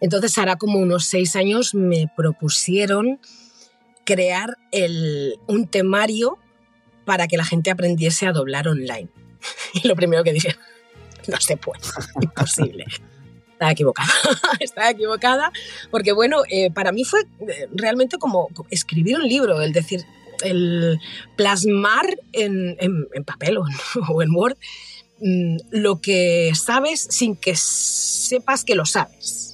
Entonces, 0.00 0.36
hará 0.38 0.56
como 0.56 0.78
unos 0.78 1.06
seis 1.06 1.36
años 1.36 1.74
me 1.74 2.10
propusieron 2.16 3.20
crear 4.08 4.56
el, 4.72 5.38
un 5.46 5.66
temario 5.66 6.38
para 7.04 7.28
que 7.28 7.36
la 7.36 7.44
gente 7.44 7.70
aprendiese 7.70 8.26
a 8.26 8.32
doblar 8.32 8.66
online. 8.66 9.08
Y 9.74 9.86
lo 9.86 9.94
primero 9.94 10.24
que 10.24 10.32
dije, 10.32 10.56
no 11.26 11.38
se 11.38 11.58
puede, 11.58 11.82
imposible. 12.22 12.86
Estaba 13.52 13.72
equivocada, 13.72 14.12
estaba 14.60 14.90
equivocada, 14.90 15.52
porque 15.90 16.12
bueno, 16.12 16.42
eh, 16.48 16.70
para 16.70 16.92
mí 16.92 17.04
fue 17.04 17.22
eh, 17.22 17.66
realmente 17.74 18.16
como 18.16 18.48
escribir 18.70 19.16
un 19.16 19.28
libro, 19.28 19.60
el 19.60 19.72
decir, 19.72 20.04
el 20.44 21.00
plasmar 21.36 22.06
en, 22.32 22.76
en, 22.78 23.08
en 23.12 23.24
papel 23.24 23.58
o 23.58 23.64
en, 23.66 23.74
o 24.08 24.22
en 24.22 24.30
Word 24.30 24.56
mm, 25.20 25.56
lo 25.72 26.00
que 26.00 26.52
sabes 26.54 27.08
sin 27.10 27.34
que 27.34 27.56
sepas 27.56 28.64
que 28.64 28.76
lo 28.76 28.86
sabes 28.86 29.47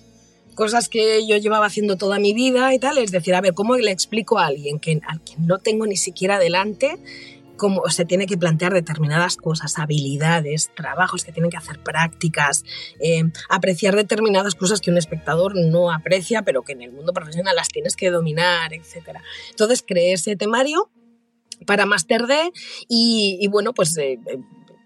cosas 0.55 0.89
que 0.89 1.27
yo 1.27 1.37
llevaba 1.37 1.67
haciendo 1.67 1.97
toda 1.97 2.19
mi 2.19 2.33
vida 2.33 2.73
y 2.75 2.79
tal, 2.79 2.99
es 2.99 3.11
decir, 3.11 3.35
a 3.35 3.41
ver, 3.41 3.55
¿cómo 3.55 3.77
le 3.77 3.91
explico 3.91 4.39
a 4.39 4.47
alguien 4.47 4.79
que, 4.79 5.01
a 5.07 5.19
quien 5.19 5.47
no 5.47 5.59
tengo 5.59 5.87
ni 5.87 5.97
siquiera 5.97 6.39
delante 6.39 6.99
cómo 7.57 7.89
se 7.89 8.05
tiene 8.05 8.27
que 8.27 8.37
plantear 8.37 8.73
determinadas 8.73 9.37
cosas, 9.37 9.79
habilidades, 9.79 10.71
trabajos 10.75 11.25
que 11.25 11.33
tienen 11.33 11.51
que 11.51 11.57
hacer 11.57 11.79
prácticas, 11.79 12.65
eh, 13.01 13.23
apreciar 13.49 13.95
determinadas 13.95 14.55
cosas 14.55 14.81
que 14.81 14.91
un 14.91 14.99
espectador 14.99 15.57
no 15.57 15.93
aprecia, 15.93 16.43
pero 16.43 16.63
que 16.63 16.73
en 16.73 16.83
el 16.83 16.93
mundo 16.93 17.13
profesional 17.13 17.57
las 17.57 17.69
tienes 17.69 17.97
que 17.97 18.11
dominar, 18.11 18.73
etc. 18.73 19.19
Entonces 19.51 19.85
creé 19.87 20.13
ese 20.13 20.37
temario 20.37 20.91
para 21.67 21.87
Master 21.87 22.27
D 22.27 22.53
y, 22.89 23.47
bueno, 23.49 23.73
pues 23.73 23.97
eh, 23.99 24.19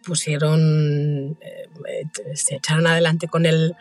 pusieron, 0.04 1.38
eh, 1.40 2.04
se 2.34 2.56
echaron 2.56 2.86
adelante 2.86 3.28
con 3.28 3.46
el 3.46 3.74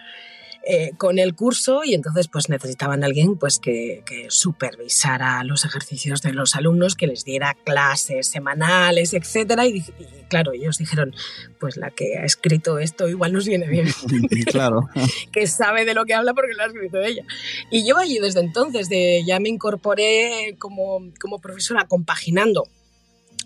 eh, 0.70 0.92
con 0.98 1.18
el 1.18 1.34
curso 1.34 1.86
y 1.86 1.94
entonces 1.94 2.28
pues 2.28 2.50
necesitaban 2.50 3.04
alguien 3.06 3.38
pues 3.38 3.58
que, 3.58 4.04
que, 4.06 4.26
supervisara 4.30 5.42
los 5.46 5.64
ejercicios 5.64 6.22
de 6.22 6.34
los 6.34 6.58
alumnos, 6.58 6.96
que 6.96 7.08
les 7.08 7.24
diera 7.24 7.56
clases 7.64 8.28
semanales, 8.28 9.14
etcétera 9.14 9.66
y, 9.66 9.78
y, 9.78 9.84
claro, 10.28 10.52
ellos 10.52 10.78
dijeron, 10.78 11.16
pues 11.58 11.78
la 11.78 11.92
que 11.92 12.18
ha 12.18 12.26
escrito 12.26 12.80
esto 12.80 13.08
igual 13.08 13.32
nos 13.32 13.46
viene 13.46 13.68
bien. 13.68 13.88
claro. 14.52 14.90
que 15.32 15.48
sabe 15.48 15.86
de 15.86 15.94
lo 15.94 16.04
que 16.04 16.14
habla 16.14 16.34
porque 16.34 16.54
lo 16.54 16.64
ha 16.64 16.68
escrito 16.68 17.00
ella. 17.02 17.24
Y 17.72 17.88
yo 17.88 17.98
allí 17.98 18.20
desde 18.20 18.42
entonces 18.42 18.90
de, 18.90 19.24
ya 19.26 19.40
me 19.40 19.48
incorporé 19.48 20.58
como, 20.60 21.00
como 21.22 21.40
profesora 21.40 21.86
compaginando 21.88 22.68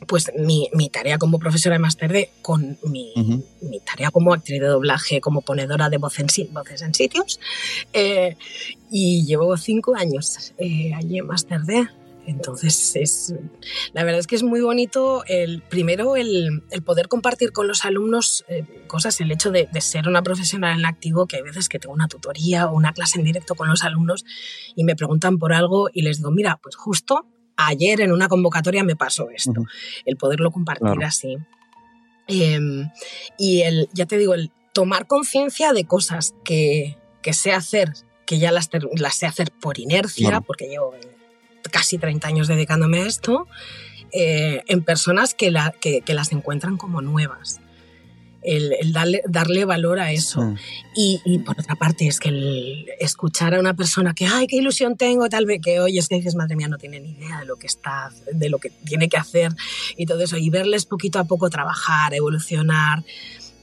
pues 0.07 0.31
mi, 0.37 0.69
mi, 0.73 0.89
tarea 0.89 1.17
como 1.17 1.39
profesora 1.39 1.75
de 1.75 1.79
Master 1.79 2.11
D 2.11 2.31
con 2.41 2.77
mi, 2.83 3.13
uh 3.15 3.19
-huh. 3.19 3.45
mi, 3.61 3.79
tarea 3.79 4.11
como 4.11 4.33
actriz 4.33 4.59
de 4.59 4.67
doblaje, 4.67 5.21
como 5.21 5.41
ponedora 5.41 5.89
de 5.89 5.97
voz 5.97 6.19
en, 6.19 6.27
voces 6.53 6.81
en 6.81 6.93
sitios. 6.93 7.39
Eh, 7.93 8.35
y 8.89 9.25
llevo 9.25 9.55
cinco 9.57 9.95
años 9.95 10.53
eh, 10.57 10.93
allí 10.93 11.19
en 11.19 11.27
Master 11.27 11.61
D. 11.61 11.87
Entonces, 12.27 12.95
es, 12.95 13.33
la 13.93 14.03
verdad 14.03 14.19
es 14.19 14.27
que 14.27 14.35
es 14.35 14.43
muy 14.43 14.61
bonito 14.61 15.23
el, 15.27 15.63
primero 15.63 16.15
el, 16.15 16.63
el 16.69 16.83
poder 16.83 17.07
compartir 17.07 17.51
con 17.51 17.67
los 17.67 17.83
alumnos 17.83 18.45
eh, 18.47 18.63
cosas, 18.87 19.19
el 19.21 19.31
hecho 19.31 19.49
de, 19.49 19.67
de, 19.71 19.81
ser 19.81 20.07
una 20.07 20.21
profesional 20.21 20.77
en 20.77 20.85
activo, 20.85 21.25
que 21.25 21.37
hay 21.37 21.41
veces 21.41 21.67
que 21.67 21.79
tengo 21.79 21.95
una 21.95 22.07
tutoría 22.07 22.67
o 22.67 22.75
una 22.75 22.93
clase 22.93 23.17
en 23.17 23.25
directo 23.25 23.55
con 23.55 23.67
los 23.69 23.83
alumnos 23.83 24.23
y 24.75 24.83
me 24.83 24.95
preguntan 24.95 25.39
por 25.39 25.51
algo 25.51 25.89
y 25.91 26.03
les 26.03 26.17
digo, 26.17 26.29
mira, 26.29 26.59
pues 26.61 26.75
justo 26.75 27.25
ayer 27.67 28.01
en 28.01 28.11
una 28.11 28.27
convocatoria 28.27 28.83
me 28.83 28.95
pasó 28.95 29.29
esto, 29.29 29.51
uh 29.51 29.63
-huh. 29.63 29.69
el 30.05 30.17
poderlo 30.17 30.51
compartir 30.51 30.91
claro. 30.91 31.05
así. 31.07 31.37
Eh, 32.27 32.59
y 33.37 33.61
el, 33.61 33.89
ya 33.93 34.05
te 34.05 34.17
digo, 34.17 34.33
el 34.33 34.51
tomar 34.73 35.07
conciencia 35.07 35.73
de 35.73 35.85
cosas 35.85 36.33
que, 36.43 36.97
que, 37.21 37.33
sé 37.33 37.51
hacer, 37.53 37.93
que 38.25 38.39
ya 38.39 38.51
las, 38.51 38.69
las 38.95 39.15
sé 39.15 39.25
hacer 39.25 39.51
por 39.51 39.79
inercia, 39.79 40.29
claro. 40.29 40.43
porque 40.45 40.67
llevo 40.67 40.93
casi 41.71 41.97
30 41.97 42.27
años 42.27 42.47
dedicándome 42.47 43.01
a 43.01 43.05
esto, 43.05 43.47
eh, 44.11 44.63
en 44.67 44.83
personas 44.83 45.33
que, 45.33 45.51
la, 45.51 45.73
que, 45.79 46.01
que, 46.01 46.13
las 46.13 46.31
encuentran 46.31 46.77
como 46.77 47.01
nuevas 47.01 47.60
el, 48.41 48.73
el 48.79 48.93
darle, 48.93 49.21
darle, 49.27 49.65
valor 49.65 49.99
a 49.99 50.11
eso. 50.11 50.55
Y, 50.95 51.21
y, 51.25 51.39
por 51.39 51.59
otra 51.59 51.75
parte, 51.75 52.07
es 52.07 52.19
que 52.19 52.29
el 52.29 52.85
escuchar 52.99 53.53
a 53.55 53.59
una 53.59 53.75
persona 53.75 54.13
que, 54.13 54.25
ay, 54.25 54.47
qué 54.47 54.57
ilusión 54.57 54.97
tengo, 54.97 55.29
tal 55.29 55.45
vez 55.45 55.61
que 55.61 55.79
hoy 55.79 55.97
es 55.97 56.07
que 56.07 56.15
dices, 56.15 56.35
madre 56.35 56.55
mía, 56.55 56.67
no 56.67 56.77
tiene 56.77 56.99
ni 56.99 57.11
idea 57.11 57.39
de 57.39 57.45
lo 57.45 57.57
que 57.57 57.67
está, 57.67 58.11
de 58.31 58.49
lo 58.49 58.59
que 58.59 58.69
tiene 58.69 59.09
que 59.09 59.17
hacer 59.17 59.51
y 59.97 60.05
todo 60.05 60.23
eso, 60.23 60.37
y 60.37 60.49
verles 60.49 60.85
poquito 60.85 61.19
a 61.19 61.23
poco 61.25 61.49
trabajar, 61.49 62.13
evolucionar. 62.13 63.03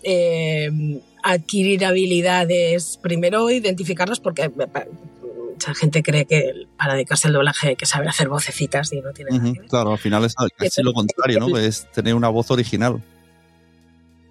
Eh, 0.05 1.01
adquirir 1.25 1.85
habilidades, 1.85 2.99
primero 3.03 3.51
identificarlas 3.51 4.21
porque 4.21 4.51
mucha 5.59 5.75
gente 5.75 6.03
cree 6.05 6.25
que 6.25 6.69
para 6.79 6.95
dedicarse 6.95 7.27
al 7.27 7.35
doblaje 7.35 7.71
hay 7.71 7.77
que 7.77 7.85
saber 7.85 8.09
hacer 8.09 8.29
vocecitas 8.29 8.93
y 8.93 9.01
no 9.01 9.12
tiene 9.12 9.33
uh 9.33 9.35
-huh. 9.35 9.55
nada 9.55 9.69
Claro, 9.69 9.93
al 9.93 9.99
final 9.99 10.25
es 10.25 10.35
casi 10.35 10.83
lo 10.83 10.93
contrario, 10.93 11.41
¿no? 11.41 11.49
Es 11.59 11.91
tener 11.91 12.14
una 12.14 12.29
voz 12.29 12.51
original. 12.51 13.03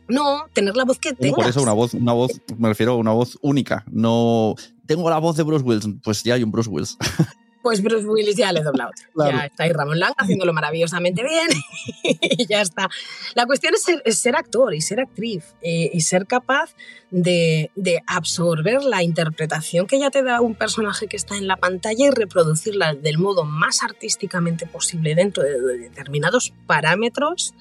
No, 0.07 0.45
tener 0.53 0.75
la 0.75 0.85
voz 0.85 0.99
que 0.99 1.13
tengas. 1.13 1.35
Por 1.35 1.47
eso 1.47 1.61
una 1.61 1.73
voz, 1.73 1.93
una 1.93 2.13
voz, 2.13 2.41
me 2.57 2.69
refiero 2.69 2.93
a 2.93 2.95
una 2.95 3.11
voz 3.11 3.37
única. 3.41 3.83
No 3.91 4.55
tengo 4.85 5.09
la 5.09 5.19
voz 5.19 5.35
de 5.35 5.43
Bruce 5.43 5.63
Willis, 5.63 5.87
pues 6.03 6.23
ya 6.23 6.35
hay 6.35 6.43
un 6.43 6.51
Bruce 6.51 6.69
Willis. 6.69 6.97
Pues 7.67 7.83
Bruce 7.83 8.07
Willis 8.07 8.37
ya 8.37 8.53
le 8.53 8.61
he 8.61 8.63
doblado. 8.63 8.91
Claro. 9.13 9.37
Ya 9.39 9.45
está 9.47 9.65
ahí 9.65 9.73
Ramón 9.73 9.99
Lang 9.99 10.13
haciéndolo 10.17 10.53
maravillosamente 10.53 11.21
bien 11.21 11.49
y 12.01 12.47
ya 12.47 12.61
está. 12.61 12.89
La 13.35 13.45
cuestión 13.45 13.73
es 13.73 13.83
ser, 13.83 14.01
es 14.05 14.19
ser 14.19 14.37
actor 14.37 14.73
y 14.73 14.79
ser 14.79 15.01
actriz 15.01 15.43
eh, 15.61 15.89
y 15.91 15.99
ser 15.99 16.27
capaz 16.27 16.75
de, 17.11 17.69
de, 17.75 18.01
absorber 18.07 18.85
la 18.85 19.03
interpretación 19.03 19.85
que 19.85 19.99
ya 19.99 20.09
te 20.11 20.23
da 20.23 20.39
un 20.39 20.55
personaje 20.55 21.07
que 21.07 21.17
está 21.17 21.35
en 21.35 21.45
la 21.45 21.57
pantalla 21.57 22.07
y 22.07 22.09
reproducirla 22.09 22.93
del 22.93 23.17
modo 23.17 23.43
más 23.43 23.83
artísticamente 23.83 24.65
posible 24.65 25.13
dentro 25.13 25.43
de, 25.43 25.59
de 25.59 25.77
determinados 25.77 26.53
parámetros 26.67 27.53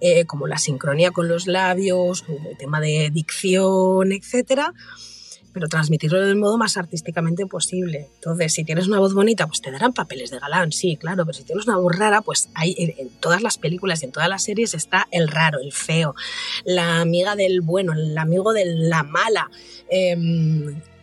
eh, 0.00 0.24
como 0.24 0.46
la 0.46 0.56
sincronía 0.56 1.10
con 1.10 1.28
los 1.28 1.46
labios, 1.46 2.24
el 2.48 2.56
tema 2.56 2.80
de 2.80 3.10
dicción, 3.12 4.12
etcétera 4.12 4.72
pero 5.52 5.68
transmitirlo 5.68 6.20
del 6.20 6.36
modo 6.36 6.56
más 6.58 6.76
artísticamente 6.76 7.46
posible. 7.46 8.08
Entonces, 8.16 8.52
si 8.52 8.64
tienes 8.64 8.86
una 8.86 8.98
voz 8.98 9.14
bonita, 9.14 9.46
pues 9.46 9.60
te 9.60 9.70
darán 9.70 9.92
papeles 9.92 10.30
de 10.30 10.38
galán, 10.38 10.72
sí, 10.72 10.96
claro, 10.96 11.24
pero 11.24 11.36
si 11.36 11.44
tienes 11.44 11.66
una 11.66 11.76
voz 11.76 11.96
rara, 11.96 12.20
pues 12.20 12.48
hay 12.54 12.74
en 12.78 13.08
todas 13.20 13.42
las 13.42 13.58
películas 13.58 14.02
y 14.02 14.06
en 14.06 14.12
todas 14.12 14.28
las 14.28 14.44
series 14.44 14.74
está 14.74 15.06
el 15.10 15.28
raro, 15.28 15.58
el 15.60 15.72
feo, 15.72 16.14
la 16.64 17.00
amiga 17.00 17.36
del 17.36 17.60
bueno, 17.60 17.92
el 17.92 18.16
amigo 18.16 18.52
de 18.52 18.64
la 18.66 19.02
mala. 19.02 19.50
Eh, 19.90 20.16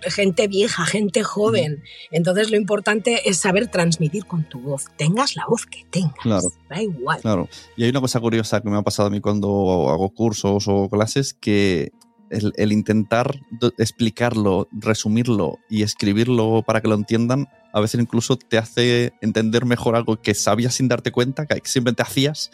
gente 0.01 0.47
vieja, 0.47 0.85
gente 0.85 1.23
joven. 1.23 1.83
Entonces 2.11 2.51
lo 2.51 2.57
importante 2.57 3.29
es 3.29 3.37
saber 3.37 3.67
transmitir 3.67 4.25
con 4.25 4.47
tu 4.47 4.59
voz. 4.59 4.85
Tengas 4.97 5.35
la 5.35 5.45
voz 5.47 5.65
que 5.65 5.85
tengas. 5.89 6.13
Claro. 6.21 6.51
Da 6.69 6.81
igual. 6.81 7.21
Claro. 7.21 7.49
Y 7.75 7.83
hay 7.83 7.89
una 7.89 8.01
cosa 8.01 8.19
curiosa 8.19 8.61
que 8.61 8.69
me 8.69 8.77
ha 8.77 8.81
pasado 8.81 9.07
a 9.07 9.11
mí 9.11 9.21
cuando 9.21 9.89
hago 9.89 10.09
cursos 10.09 10.65
o 10.67 10.89
clases 10.89 11.33
que 11.33 11.91
el, 12.29 12.53
el, 12.55 12.71
intentar 12.71 13.39
explicarlo, 13.77 14.67
resumirlo 14.71 15.59
y 15.69 15.83
escribirlo 15.83 16.63
para 16.65 16.81
que 16.81 16.87
lo 16.87 16.95
entiendan, 16.95 17.47
a 17.73 17.79
veces 17.79 18.01
incluso 18.01 18.37
te 18.37 18.57
hace 18.57 19.13
entender 19.21 19.65
mejor 19.65 19.95
algo 19.95 20.21
que 20.21 20.33
sabías 20.33 20.75
sin 20.75 20.87
darte 20.87 21.11
cuenta, 21.11 21.45
que 21.45 21.61
simplemente 21.63 22.03
hacías. 22.03 22.51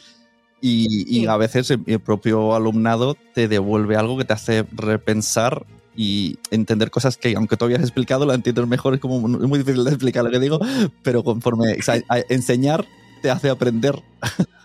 Y, 0.61 1.05
y 1.09 1.27
a 1.27 1.35
veces 1.35 1.71
el 1.71 1.99
propio 1.99 2.55
alumnado 2.55 3.17
te 3.33 3.49
devuelve 3.49 3.97
algo 3.97 4.17
que 4.17 4.23
te 4.23 4.33
hace 4.33 4.65
repensar 4.71 5.65
y 5.95 6.39
entender 6.51 6.89
cosas 6.89 7.17
que, 7.17 7.35
aunque 7.35 7.57
tú 7.57 7.65
habías 7.65 7.81
explicado, 7.81 8.25
la 8.25 8.33
entiendes 8.33 8.67
mejor. 8.67 8.93
Es 8.93 8.99
como 8.99 9.17
es 9.17 9.47
muy 9.47 9.59
difícil 9.59 9.83
de 9.83 9.91
explicar 9.91 10.23
lo 10.23 10.31
que 10.31 10.39
digo, 10.39 10.59
pero 11.03 11.23
conforme 11.23 11.73
o 11.73 11.81
sea, 11.81 12.01
enseñar 12.29 12.85
te 13.23 13.31
hace 13.31 13.49
aprender. 13.49 14.03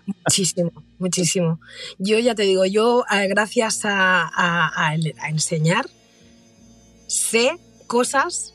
Muchísimo, 0.05 0.71
muchísimo. 0.97 1.61
Yo 1.97 2.19
ya 2.19 2.35
te 2.35 2.43
digo, 2.43 2.65
yo 2.65 3.05
eh, 3.09 3.27
gracias 3.29 3.85
a, 3.85 4.23
a, 4.23 4.89
a, 4.89 5.29
enseñar 5.29 5.85
sé 7.07 7.57
cosas 7.87 8.53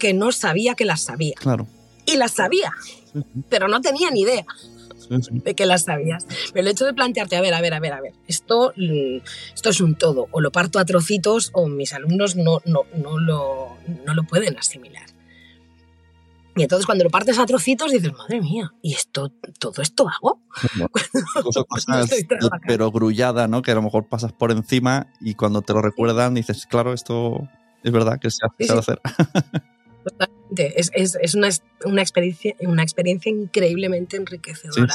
que 0.00 0.12
no 0.12 0.32
sabía 0.32 0.74
que 0.74 0.84
las 0.84 1.02
sabía. 1.04 1.34
Claro. 1.36 1.68
Y 2.04 2.16
las 2.16 2.32
sabía, 2.32 2.72
sí, 2.82 3.22
sí. 3.22 3.44
pero 3.48 3.68
no 3.68 3.80
tenía 3.80 4.10
ni 4.10 4.22
idea 4.22 4.44
de 5.30 5.54
que 5.54 5.66
las 5.66 5.84
sabías. 5.84 6.26
Pero 6.52 6.66
el 6.66 6.72
hecho 6.72 6.84
de 6.84 6.94
plantearte, 6.94 7.36
a 7.36 7.40
ver, 7.40 7.54
a 7.54 7.60
ver, 7.60 7.74
a 7.74 7.80
ver, 7.80 7.92
a 7.92 8.00
ver, 8.00 8.14
esto, 8.26 8.72
mm, 8.76 9.18
esto 9.54 9.70
es 9.70 9.80
un 9.80 9.94
todo, 9.94 10.26
o 10.32 10.40
lo 10.40 10.50
parto 10.50 10.80
a 10.80 10.84
trocitos 10.84 11.50
o 11.52 11.68
mis 11.68 11.92
alumnos 11.92 12.34
no, 12.34 12.60
no, 12.64 12.86
no, 12.96 13.18
lo, 13.18 13.76
no 14.04 14.14
lo 14.14 14.24
pueden 14.24 14.58
asimilar. 14.58 15.11
Y 16.54 16.62
entonces 16.62 16.84
cuando 16.84 17.04
lo 17.04 17.10
partes 17.10 17.38
a 17.38 17.46
trocitos 17.46 17.90
dices, 17.92 18.12
madre 18.12 18.40
mía, 18.40 18.72
¿y 18.82 18.94
esto, 18.94 19.32
todo 19.58 19.80
esto 19.80 20.06
hago? 20.08 20.40
Cosas, 21.68 22.10
pero 22.66 22.90
grullada, 22.90 23.48
¿no? 23.48 23.62
Que 23.62 23.70
a 23.70 23.74
lo 23.74 23.82
mejor 23.82 24.08
pasas 24.08 24.32
por 24.32 24.52
encima 24.52 25.06
y 25.20 25.34
cuando 25.34 25.62
te 25.62 25.72
lo 25.72 25.80
recuerdan 25.80 26.34
dices, 26.34 26.66
claro, 26.66 26.92
esto 26.92 27.48
es 27.82 27.92
verdad 27.92 28.18
que 28.20 28.30
se 28.30 28.44
hace 28.44 28.72
hacer. 28.72 29.00
Es, 30.56 30.90
es, 30.94 31.16
es 31.20 31.34
una, 31.34 31.48
una, 31.84 32.02
experiencia, 32.02 32.54
una 32.60 32.82
experiencia 32.82 33.30
increíblemente 33.30 34.16
enriquecedora. 34.16 34.94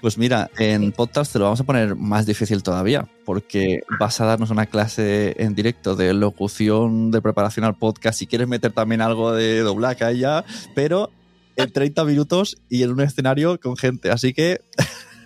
Pues 0.00 0.18
mira, 0.18 0.50
en 0.58 0.92
podcast 0.92 1.32
te 1.32 1.38
lo 1.38 1.44
vamos 1.44 1.60
a 1.60 1.64
poner 1.64 1.94
más 1.94 2.26
difícil 2.26 2.62
todavía, 2.62 3.08
porque 3.24 3.80
vas 4.00 4.20
a 4.20 4.24
darnos 4.24 4.50
una 4.50 4.66
clase 4.66 5.34
en 5.38 5.54
directo 5.54 5.96
de 5.96 6.12
locución, 6.12 7.10
de 7.10 7.22
preparación 7.22 7.64
al 7.64 7.76
podcast. 7.76 8.18
Si 8.18 8.26
quieres 8.26 8.48
meter 8.48 8.72
también 8.72 9.00
algo 9.00 9.32
de 9.32 9.60
doblaje 9.60 10.04
allá, 10.04 10.44
pero 10.74 11.10
en 11.56 11.72
30 11.72 12.04
minutos 12.04 12.56
y 12.68 12.82
en 12.82 12.90
un 12.90 13.00
escenario 13.00 13.58
con 13.60 13.76
gente. 13.76 14.10
Así 14.10 14.32
que 14.32 14.60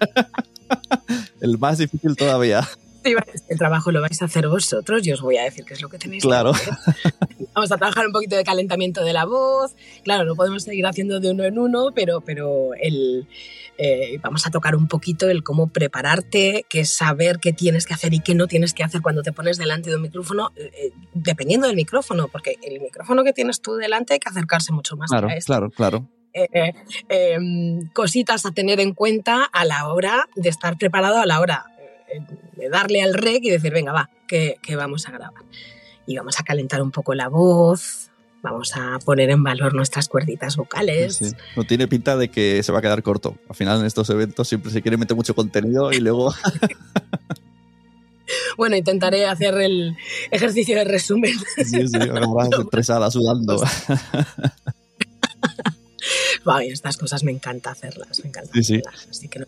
el 1.40 1.58
más 1.58 1.78
difícil 1.78 2.16
todavía. 2.16 2.66
El 3.48 3.58
trabajo 3.58 3.90
lo 3.92 4.02
vais 4.02 4.20
a 4.20 4.26
hacer 4.26 4.46
vosotros, 4.46 5.02
yo 5.02 5.14
os 5.14 5.22
voy 5.22 5.38
a 5.38 5.44
decir 5.44 5.64
qué 5.64 5.72
es 5.72 5.80
lo 5.80 5.88
que 5.88 5.98
tenéis 5.98 6.22
claro. 6.22 6.52
que 6.52 6.70
hacer. 6.70 7.12
Vamos 7.54 7.72
a 7.72 7.76
trabajar 7.76 8.06
un 8.06 8.12
poquito 8.12 8.36
de 8.36 8.44
calentamiento 8.44 9.04
de 9.04 9.12
la 9.12 9.24
voz. 9.24 9.74
Claro, 10.04 10.24
no 10.24 10.34
podemos 10.34 10.62
seguir 10.62 10.86
haciendo 10.86 11.20
de 11.20 11.30
uno 11.30 11.44
en 11.44 11.58
uno, 11.58 11.88
pero, 11.94 12.20
pero 12.20 12.74
el, 12.74 13.26
eh, 13.78 14.18
vamos 14.22 14.46
a 14.46 14.50
tocar 14.50 14.76
un 14.76 14.88
poquito 14.88 15.28
el 15.28 15.42
cómo 15.42 15.68
prepararte, 15.68 16.66
qué 16.68 16.84
saber 16.84 17.38
qué 17.38 17.52
tienes 17.52 17.86
que 17.86 17.94
hacer 17.94 18.12
y 18.14 18.20
qué 18.20 18.34
no 18.34 18.46
tienes 18.46 18.74
que 18.74 18.84
hacer 18.84 19.00
cuando 19.00 19.22
te 19.22 19.32
pones 19.32 19.56
delante 19.56 19.90
de 19.90 19.96
un 19.96 20.02
micrófono, 20.02 20.52
eh, 20.56 20.70
eh, 20.74 20.92
dependiendo 21.14 21.66
del 21.66 21.76
micrófono, 21.76 22.28
porque 22.28 22.56
el 22.62 22.80
micrófono 22.80 23.24
que 23.24 23.32
tienes 23.32 23.60
tú 23.60 23.76
delante 23.76 24.14
hay 24.14 24.18
que 24.18 24.28
acercarse 24.28 24.72
mucho 24.72 24.96
más 24.96 25.10
claro, 25.10 25.28
a 25.28 25.34
esto. 25.34 25.52
Claro, 25.52 25.70
claro. 25.70 26.08
Em, 27.08 27.88
cositas 27.88 28.46
a 28.46 28.52
tener 28.52 28.78
en 28.80 28.94
cuenta 28.94 29.44
a 29.44 29.64
la 29.64 29.88
hora 29.88 30.28
de 30.36 30.48
estar 30.48 30.78
preparado, 30.78 31.18
a 31.18 31.26
la 31.26 31.40
hora 31.40 31.64
de 32.56 32.68
darle 32.68 33.02
al 33.02 33.14
rec 33.14 33.42
y 33.44 33.50
decir, 33.50 33.72
venga, 33.72 33.92
va, 33.92 34.10
que, 34.28 34.58
vamos 34.76 35.08
a 35.08 35.12
grabar. 35.12 35.42
Y 36.10 36.16
vamos 36.16 36.40
a 36.40 36.42
calentar 36.42 36.82
un 36.82 36.90
poco 36.90 37.14
la 37.14 37.28
voz, 37.28 38.10
vamos 38.42 38.72
a 38.74 38.98
poner 39.04 39.30
en 39.30 39.44
valor 39.44 39.74
nuestras 39.74 40.08
cuerditas 40.08 40.56
vocales. 40.56 41.36
No 41.54 41.62
tiene 41.62 41.86
pinta 41.86 42.16
de 42.16 42.32
que 42.32 42.64
se 42.64 42.72
va 42.72 42.80
a 42.80 42.82
quedar 42.82 43.00
corto. 43.04 43.36
Al 43.48 43.54
final 43.54 43.78
en 43.78 43.86
estos 43.86 44.10
eventos 44.10 44.48
siempre 44.48 44.72
se 44.72 44.82
quiere 44.82 44.96
meter 44.96 45.16
mucho 45.16 45.36
contenido 45.36 45.92
y 45.92 46.00
luego... 46.00 46.34
bueno, 48.56 48.74
intentaré 48.74 49.24
hacer 49.24 49.54
el 49.60 49.96
ejercicio 50.32 50.78
de 50.78 50.84
resumen. 50.84 51.38
Sí, 51.58 51.86
sí, 51.86 51.96
ahora 51.96 52.48
estresada, 52.60 53.08
sudando. 53.08 53.62
Estas 56.62 56.96
cosas 56.96 57.24
me 57.24 57.32
encanta 57.32 57.70
hacerlas, 57.70 58.20
me 58.22 58.28
encanta 58.28 58.50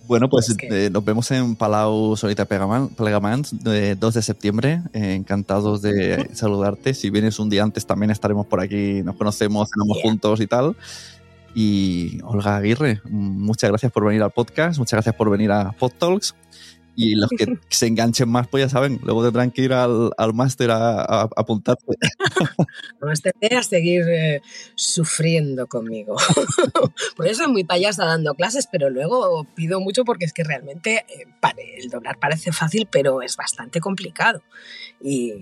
bueno, 0.06 0.28
pues 0.28 0.54
eh, 0.60 0.90
nos 0.90 1.04
vemos 1.04 1.30
en 1.30 1.56
Palau 1.56 2.16
Solita 2.16 2.44
Plegamans, 2.44 3.62
de 3.62 3.96
2 3.96 4.14
de 4.14 4.22
septiembre. 4.22 4.82
Eh, 4.92 5.14
encantados 5.14 5.82
de 5.82 6.28
saludarte. 6.34 6.94
Si 6.94 7.10
vienes 7.10 7.38
un 7.38 7.50
día 7.50 7.62
antes, 7.62 7.86
también 7.86 8.10
estaremos 8.10 8.46
por 8.46 8.60
aquí. 8.60 9.02
Nos 9.02 9.16
conocemos, 9.16 9.70
cenamos 9.70 9.98
juntos 10.02 10.40
y 10.40 10.46
tal. 10.46 10.76
Y 11.54 12.20
Olga 12.22 12.56
Aguirre, 12.56 13.00
muchas 13.04 13.70
gracias 13.70 13.92
por 13.92 14.06
venir 14.06 14.22
al 14.22 14.30
podcast, 14.30 14.78
muchas 14.78 14.92
gracias 14.92 15.14
por 15.14 15.30
venir 15.30 15.52
a 15.52 15.72
PodTalks. 15.72 16.34
Y 16.94 17.14
los 17.14 17.30
que 17.30 17.46
se 17.68 17.86
enganchen 17.86 18.28
más, 18.28 18.48
pues 18.48 18.64
ya 18.64 18.68
saben, 18.68 19.00
luego 19.02 19.22
tendrán 19.22 19.50
que 19.50 19.62
ir 19.62 19.72
al, 19.72 20.10
al 20.16 20.34
máster 20.34 20.70
a, 20.70 21.00
a, 21.00 21.28
apuntarse. 21.36 21.86
máster 23.00 23.34
a 23.56 23.62
seguir 23.62 24.04
eh, 24.08 24.42
sufriendo 24.74 25.66
conmigo. 25.66 26.16
Por 27.16 27.26
eso 27.26 27.44
soy 27.44 27.52
muy 27.52 27.64
payasa 27.64 28.04
dando 28.04 28.34
clases, 28.34 28.68
pero 28.70 28.90
luego 28.90 29.46
pido 29.54 29.80
mucho 29.80 30.04
porque 30.04 30.24
es 30.24 30.32
que 30.32 30.44
realmente 30.44 31.04
eh, 31.08 31.26
el 31.78 31.88
doblar 31.88 32.18
parece 32.18 32.52
fácil, 32.52 32.86
pero 32.90 33.22
es 33.22 33.36
bastante 33.36 33.80
complicado. 33.80 34.42
Y 35.02 35.32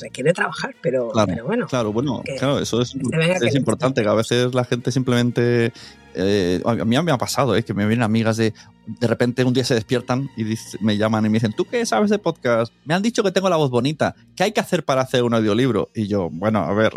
requiere 0.00 0.32
trabajar, 0.32 0.74
pero, 0.80 1.10
claro, 1.10 1.44
bueno. 1.44 1.66
Claro, 1.66 1.92
bueno, 1.92 2.22
claro, 2.38 2.58
eso 2.60 2.80
es, 2.80 2.94
es 3.42 3.54
importante, 3.54 4.02
que 4.02 4.08
a 4.08 4.14
veces 4.14 4.54
la 4.54 4.64
gente 4.64 4.92
simplemente 4.92 5.72
eh, 6.14 6.60
a 6.64 6.74
mí 6.74 6.96
me 7.02 7.12
ha 7.12 7.18
pasado, 7.18 7.54
eh, 7.56 7.62
que 7.62 7.74
me 7.74 7.86
vienen 7.86 8.02
amigas 8.02 8.36
de, 8.36 8.52
de 8.86 9.06
repente 9.06 9.44
un 9.44 9.52
día 9.52 9.64
se 9.64 9.74
despiertan 9.74 10.30
y 10.36 10.44
me 10.80 10.96
llaman 10.96 11.24
y 11.26 11.28
me 11.28 11.34
dicen, 11.34 11.52
¿tú 11.52 11.64
qué 11.64 11.84
sabes 11.86 12.10
de 12.10 12.18
podcast? 12.18 12.72
Me 12.84 12.94
han 12.94 13.02
dicho 13.02 13.22
que 13.22 13.30
tengo 13.30 13.48
la 13.48 13.56
voz 13.56 13.70
bonita. 13.70 14.14
¿Qué 14.34 14.44
hay 14.44 14.52
que 14.52 14.60
hacer 14.60 14.84
para 14.84 15.02
hacer 15.02 15.22
un 15.22 15.34
audiolibro? 15.34 15.90
Y 15.94 16.08
yo, 16.08 16.28
bueno, 16.30 16.60
a 16.60 16.72
ver. 16.72 16.92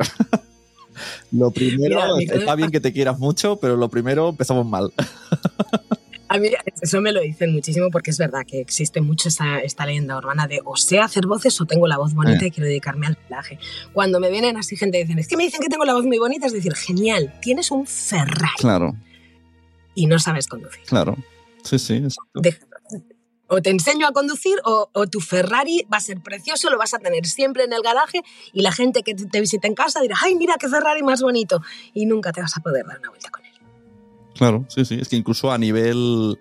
lo 1.32 1.52
primero, 1.52 2.18
está 2.18 2.56
bien 2.56 2.72
que 2.72 2.80
te 2.80 2.94
quieras 2.94 3.20
mucho, 3.20 3.58
pero 3.58 3.76
lo 3.76 3.90
primero 3.90 4.30
empezamos 4.30 4.66
mal. 4.66 4.92
A 6.32 6.38
mí 6.38 6.50
eso 6.80 7.02
me 7.02 7.12
lo 7.12 7.20
dicen 7.20 7.52
muchísimo 7.52 7.90
porque 7.92 8.12
es 8.12 8.18
verdad 8.18 8.46
que 8.48 8.62
existe 8.62 9.02
mucho 9.02 9.28
esta, 9.28 9.60
esta 9.60 9.86
leyenda 9.86 10.18
urbana 10.18 10.48
de 10.48 10.62
o 10.64 10.78
sé 10.78 11.00
hacer 11.00 11.28
voces 11.28 11.60
o 11.60 11.66
tengo 11.66 11.88
la 11.88 11.98
voz 11.98 12.14
bonita 12.14 12.46
eh. 12.46 12.48
y 12.48 12.52
quiero 12.52 12.68
dedicarme 12.68 13.08
al 13.08 13.16
doblaje. 13.16 13.60
Cuando 13.92 14.22
me 14.22 14.30
vienen 14.30 14.56
así 14.56 14.78
gente 14.78 14.98
y 14.98 15.02
dicen, 15.02 15.20
es 15.20 15.28
que 15.28 15.36
me 15.36 15.44
dicen 15.44 15.60
que 15.60 15.68
tengo 15.68 15.84
la 15.84 15.94
voz 15.94 16.06
muy 16.06 16.20
bonita, 16.20 16.48
es 16.48 16.54
decir, 16.54 16.74
genial, 16.74 17.38
tienes 17.42 17.70
un 17.70 17.86
Ferrari. 17.86 18.56
Claro. 18.60 18.96
Y 19.94 20.06
no 20.06 20.20
sabes 20.20 20.48
conducir. 20.48 20.84
Claro. 20.86 21.18
Sí, 21.66 21.78
sí. 21.78 22.02
o 23.48 23.62
te 23.62 23.70
enseño 23.70 24.08
a 24.08 24.14
conducir 24.14 24.56
o, 24.64 24.90
o, 24.94 25.08
tu 25.08 25.20
Ferrari 25.20 25.86
va 25.92 25.98
a 25.98 26.00
ser 26.00 26.22
precioso, 26.22 26.70
lo 26.70 26.78
vas 26.78 26.94
a 26.94 27.00
tener 27.00 27.26
siempre 27.26 27.66
en 27.66 27.74
el 27.74 27.82
garaje 27.82 28.22
y 28.54 28.62
la 28.62 28.72
gente 28.72 29.04
que 29.04 29.16
te 29.16 29.42
visita 29.42 29.68
en 29.68 29.76
casa 29.76 30.00
dirá, 30.00 30.16
ay, 30.24 30.36
mira 30.36 30.56
qué 30.58 30.70
Ferrari 30.70 31.04
más 31.04 31.22
bonito. 31.22 31.62
Y 31.94 32.06
nunca 32.06 32.32
te 32.32 32.40
vas 32.40 32.56
a 32.56 32.62
poder 32.62 32.86
dar 32.86 33.00
una 33.00 33.10
vuelta 33.10 33.30
con. 33.32 33.41
Claro, 34.36 34.66
sí, 34.70 34.86
sí. 34.86 34.98
Es 35.00 35.10
que 35.10 35.16
incluso 35.16 35.52
a 35.52 35.58
nivel 35.58 36.40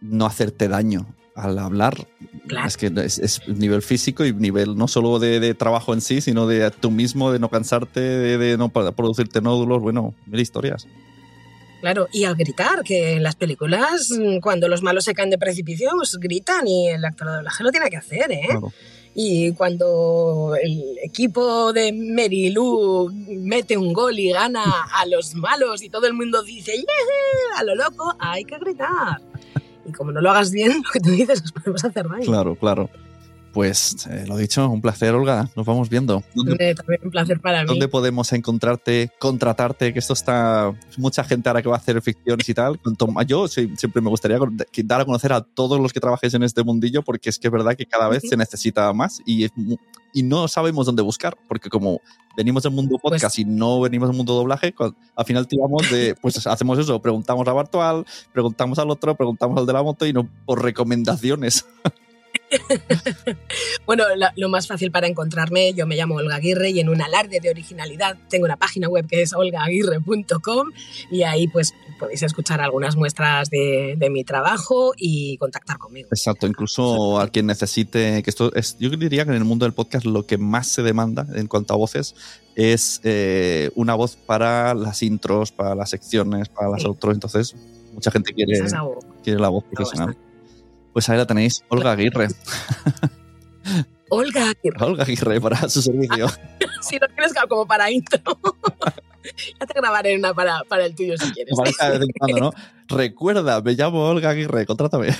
no 0.00 0.26
hacerte 0.26 0.68
daño 0.68 1.06
al 1.34 1.58
hablar, 1.58 2.06
es 2.66 2.76
que 2.76 2.92
es, 2.96 3.40
nivel 3.46 3.82
físico 3.82 4.24
y 4.24 4.32
nivel 4.32 4.76
no 4.76 4.88
solo 4.88 5.18
de, 5.18 5.54
trabajo 5.54 5.94
en 5.94 6.00
sí, 6.00 6.20
sino 6.20 6.46
de 6.46 6.70
tú 6.70 6.90
mismo, 6.90 7.32
de 7.32 7.38
no 7.38 7.48
cansarte, 7.48 8.00
de, 8.00 8.58
no 8.58 8.68
producirte 8.68 9.40
nódulos, 9.40 9.80
bueno, 9.80 10.14
mil 10.26 10.40
historias. 10.40 10.86
Claro, 11.80 12.08
y 12.12 12.24
al 12.24 12.36
gritar, 12.36 12.82
que 12.84 13.14
en 13.14 13.22
las 13.22 13.36
películas, 13.36 14.10
cuando 14.42 14.68
los 14.68 14.82
malos 14.82 15.04
se 15.04 15.14
caen 15.14 15.30
de 15.30 15.38
precipicio, 15.38 15.90
pues 15.96 16.16
gritan 16.20 16.66
y 16.66 16.88
el 16.88 17.04
actor 17.04 17.28
de 17.28 17.36
doblaje 17.36 17.64
lo 17.64 17.70
tiene 17.70 17.88
que 17.88 17.96
hacer, 17.96 18.30
¿eh? 18.32 18.48
Y 19.14 19.52
cuando 19.52 20.54
el 20.62 20.98
equipo 21.02 21.72
de 21.72 21.92
Lou 22.54 23.10
mete 23.10 23.76
un 23.76 23.92
gol 23.92 24.18
y 24.18 24.30
gana 24.30 24.62
a 24.94 25.04
los 25.06 25.34
malos 25.34 25.82
y 25.82 25.90
todo 25.90 26.06
el 26.06 26.14
mundo 26.14 26.42
dice 26.42 26.76
¡Yeah! 26.76 27.58
a 27.58 27.64
lo 27.64 27.74
loco, 27.74 28.14
hay 28.18 28.44
que 28.44 28.58
gritar. 28.58 29.20
Y 29.84 29.92
como 29.92 30.12
no 30.12 30.20
lo 30.20 30.30
hagas 30.30 30.50
bien, 30.52 30.82
lo 30.84 30.90
que 30.92 31.00
tú 31.00 31.10
dices, 31.10 31.42
nos 31.42 31.52
podemos 31.52 31.84
hacer 31.84 32.08
daño. 32.08 32.24
Claro, 32.24 32.54
claro. 32.54 32.90
Pues 33.52 34.06
eh, 34.08 34.24
lo 34.28 34.36
dicho, 34.36 34.68
un 34.68 34.80
placer, 34.80 35.14
Olga. 35.14 35.50
Nos 35.56 35.66
vamos 35.66 35.88
viendo. 35.88 36.22
¿Dónde, 36.34 36.74
también 36.74 37.00
un 37.02 37.10
placer 37.10 37.40
para 37.40 37.62
mí. 37.62 37.66
¿Dónde 37.66 37.88
podemos 37.88 38.32
encontrarte, 38.32 39.10
contratarte? 39.18 39.92
Que 39.92 39.98
esto 39.98 40.12
está. 40.12 40.72
Mucha 40.96 41.24
gente 41.24 41.48
ahora 41.48 41.60
que 41.60 41.68
va 41.68 41.74
a 41.74 41.78
hacer 41.78 42.00
ficciones 42.00 42.48
y 42.48 42.54
tal. 42.54 42.80
Yo 43.26 43.48
siempre 43.48 44.00
me 44.00 44.08
gustaría 44.08 44.38
dar 44.84 45.00
a 45.00 45.04
conocer 45.04 45.32
a 45.32 45.40
todos 45.42 45.80
los 45.80 45.92
que 45.92 46.00
trabajes 46.00 46.32
en 46.34 46.42
este 46.42 46.62
mundillo, 46.62 47.02
porque 47.02 47.30
es 47.30 47.38
que 47.38 47.48
es 47.48 47.52
verdad 47.52 47.76
que 47.76 47.86
cada 47.86 48.08
vez 48.08 48.22
se 48.28 48.36
necesita 48.36 48.92
más 48.92 49.20
y, 49.26 49.46
y 50.12 50.22
no 50.22 50.48
sabemos 50.48 50.86
dónde 50.86 51.02
buscar, 51.02 51.36
porque 51.48 51.68
como 51.68 52.00
venimos 52.36 52.62
del 52.62 52.72
mundo 52.72 52.96
pues 53.02 53.14
podcast 53.14 53.38
y 53.38 53.44
no 53.44 53.80
venimos 53.80 54.08
del 54.08 54.16
mundo 54.16 54.34
doblaje, 54.34 54.74
al 55.16 55.24
final 55.24 55.46
tiramos 55.46 55.90
de, 55.90 56.14
pues 56.20 56.46
hacemos 56.46 56.78
eso, 56.78 57.00
preguntamos 57.00 57.46
a 57.48 57.52
Bartual, 57.52 58.06
preguntamos 58.32 58.78
al 58.78 58.90
otro, 58.90 59.14
preguntamos 59.14 59.58
al 59.58 59.66
de 59.66 59.72
la 59.72 59.82
moto 59.82 60.06
y 60.06 60.12
no 60.12 60.28
por 60.44 60.62
recomendaciones. 60.62 61.66
bueno, 63.86 64.04
lo 64.36 64.48
más 64.48 64.66
fácil 64.66 64.90
para 64.90 65.06
encontrarme, 65.06 65.72
yo 65.74 65.86
me 65.86 65.96
llamo 65.96 66.16
Olga 66.16 66.36
Aguirre 66.36 66.70
y 66.70 66.80
en 66.80 66.88
un 66.88 67.00
alarde 67.00 67.40
de 67.40 67.50
originalidad 67.50 68.16
tengo 68.28 68.44
una 68.44 68.56
página 68.56 68.88
web 68.88 69.06
que 69.06 69.22
es 69.22 69.32
olgaaguirre.com 69.32 70.68
y 71.10 71.22
ahí 71.22 71.48
pues 71.48 71.74
podéis 71.98 72.22
escuchar 72.22 72.60
algunas 72.60 72.96
muestras 72.96 73.50
de, 73.50 73.96
mi 74.10 74.24
trabajo 74.24 74.92
y 74.96 75.36
contactar 75.36 75.78
conmigo. 75.78 76.08
Exacto, 76.10 76.46
incluso 76.46 77.20
a 77.20 77.28
quien 77.28 77.46
necesite, 77.46 78.22
que 78.22 78.30
esto 78.30 78.52
es, 78.54 78.76
yo 78.78 78.90
diría 78.90 79.24
que 79.24 79.30
en 79.30 79.36
el 79.36 79.44
mundo 79.44 79.66
del 79.66 79.72
podcast 79.72 80.04
lo 80.04 80.26
que 80.26 80.36
más 80.36 80.66
se 80.66 80.82
demanda 80.82 81.26
en 81.34 81.46
cuanto 81.46 81.74
a 81.74 81.76
voces 81.76 82.16
es 82.56 83.00
eh, 83.04 83.70
una 83.76 83.94
voz 83.94 84.16
para 84.16 84.74
las 84.74 85.02
intros, 85.02 85.52
para 85.52 85.74
las 85.74 85.90
secciones, 85.90 86.48
para 86.48 86.68
las 86.70 86.84
otros 86.84 87.14
entonces 87.14 87.54
mucha 87.92 88.10
gente 88.10 88.32
quiere, 88.32 88.60
quiere 89.22 89.38
la 89.38 89.48
voz 89.48 89.64
profesional. 89.64 90.16
Pues 90.92 91.08
ahí 91.08 91.16
la 91.16 91.26
tenéis, 91.26 91.64
Olga 91.68 91.92
Aguirre. 91.92 92.28
Olga 94.10 94.50
Aguirre. 94.50 94.84
Olga 94.84 95.04
Aguirre 95.04 95.40
para 95.40 95.68
su 95.68 95.82
servicio. 95.82 96.28
si 96.80 96.98
no 96.98 97.06
tienes 97.08 97.32
como 97.48 97.66
para 97.66 97.90
intro. 97.90 98.20
ya 99.60 99.66
te 99.66 99.74
grabaré 99.74 100.16
una 100.16 100.34
para, 100.34 100.62
para 100.68 100.86
el 100.86 100.94
tuyo 100.94 101.16
si 101.16 101.30
quieres. 101.32 101.54
Para 101.56 101.92
de 101.92 101.98
vez 101.98 102.08
en 102.08 102.12
cuando, 102.18 102.38
¿no? 102.38 102.50
Recuerda, 102.88 103.60
me 103.62 103.72
llamo 103.74 104.08
Olga 104.08 104.30
Aguirre, 104.30 104.66
contrátame. 104.66 105.14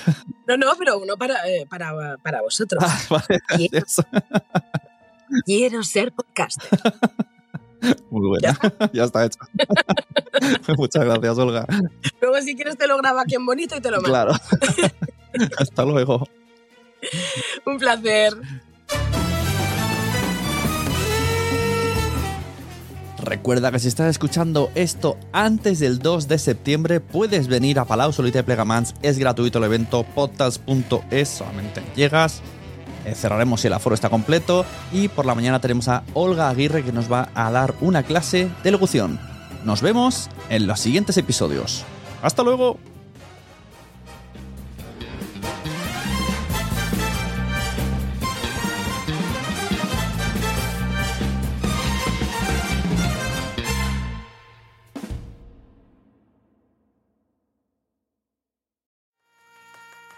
No, 0.49 0.57
no, 0.57 0.73
pero 0.77 0.99
uno 0.99 1.17
para, 1.17 1.49
eh, 1.49 1.67
para, 1.71 2.17
para 2.19 2.43
vosotros. 2.43 2.83
Ah, 2.85 3.01
vale, 3.09 3.41
quiero, 3.47 3.87
quiero 5.45 5.83
ser 5.85 6.13
podcaster. 6.13 6.81
Muy 8.11 8.27
buena. 8.27 8.59
Ya 8.93 9.05
está, 9.05 9.25
hecho. 9.25 9.39
Muchas 10.77 11.05
gracias, 11.05 11.39
Olga. 11.39 11.67
Luego, 12.21 12.43
si 12.43 12.57
quieres, 12.57 12.77
te 12.77 12.87
lo 12.87 12.99
grabo 12.99 13.21
aquí 13.21 13.37
en 13.37 13.47
bonito 13.47 13.77
y 13.77 13.81
te 13.81 13.91
lo 13.91 14.03
mando. 14.03 14.11
Claro. 14.11 14.33
Hasta 15.59 15.85
luego. 15.85 16.27
Un 17.67 17.79
placer. 17.79 18.35
Recuerda 23.19 23.71
que 23.71 23.79
si 23.79 23.89
estás 23.89 24.09
escuchando 24.09 24.71
esto 24.75 25.19
antes 25.33 25.79
del 25.79 25.99
2 25.99 26.27
de 26.27 26.39
septiembre, 26.39 27.01
puedes 27.01 27.49
venir 27.49 27.79
a 27.79 27.85
Palau 27.85 28.13
Solita 28.13 28.39
y 28.39 28.43
Plegamans. 28.43 28.95
Es 29.03 29.19
gratuito 29.19 29.59
el 29.59 29.65
evento, 29.65 30.05
podcast.es, 30.15 31.29
solamente 31.29 31.83
llegas. 31.95 32.41
eh, 33.05 33.15
cerraremos 33.15 33.61
si 33.61 33.67
el 33.67 33.75
aforo 33.75 33.95
está 33.95 34.09
completo. 34.09 34.65
Y 34.93 35.09
por 35.09 35.27
la 35.27 35.35
mañana 35.35 35.61
tenemos 35.61 35.89
a 35.89 36.03
Olga 36.15 36.49
Aguirre 36.49 36.83
que 36.83 36.93
nos 36.93 37.13
va 37.13 37.29
a 37.35 37.51
dar 37.51 37.75
una 37.83 38.03
clase 38.05 38.49
de 38.65 38.71
locución. 38.71 39.21
Nos 39.65 39.83
vemos 39.83 40.31
en 40.49 40.67
los 40.67 40.81
siguientes 40.81 41.19
episodios. 41.19 41.85
¡Hasta 42.23 42.43
luego! 42.43 42.79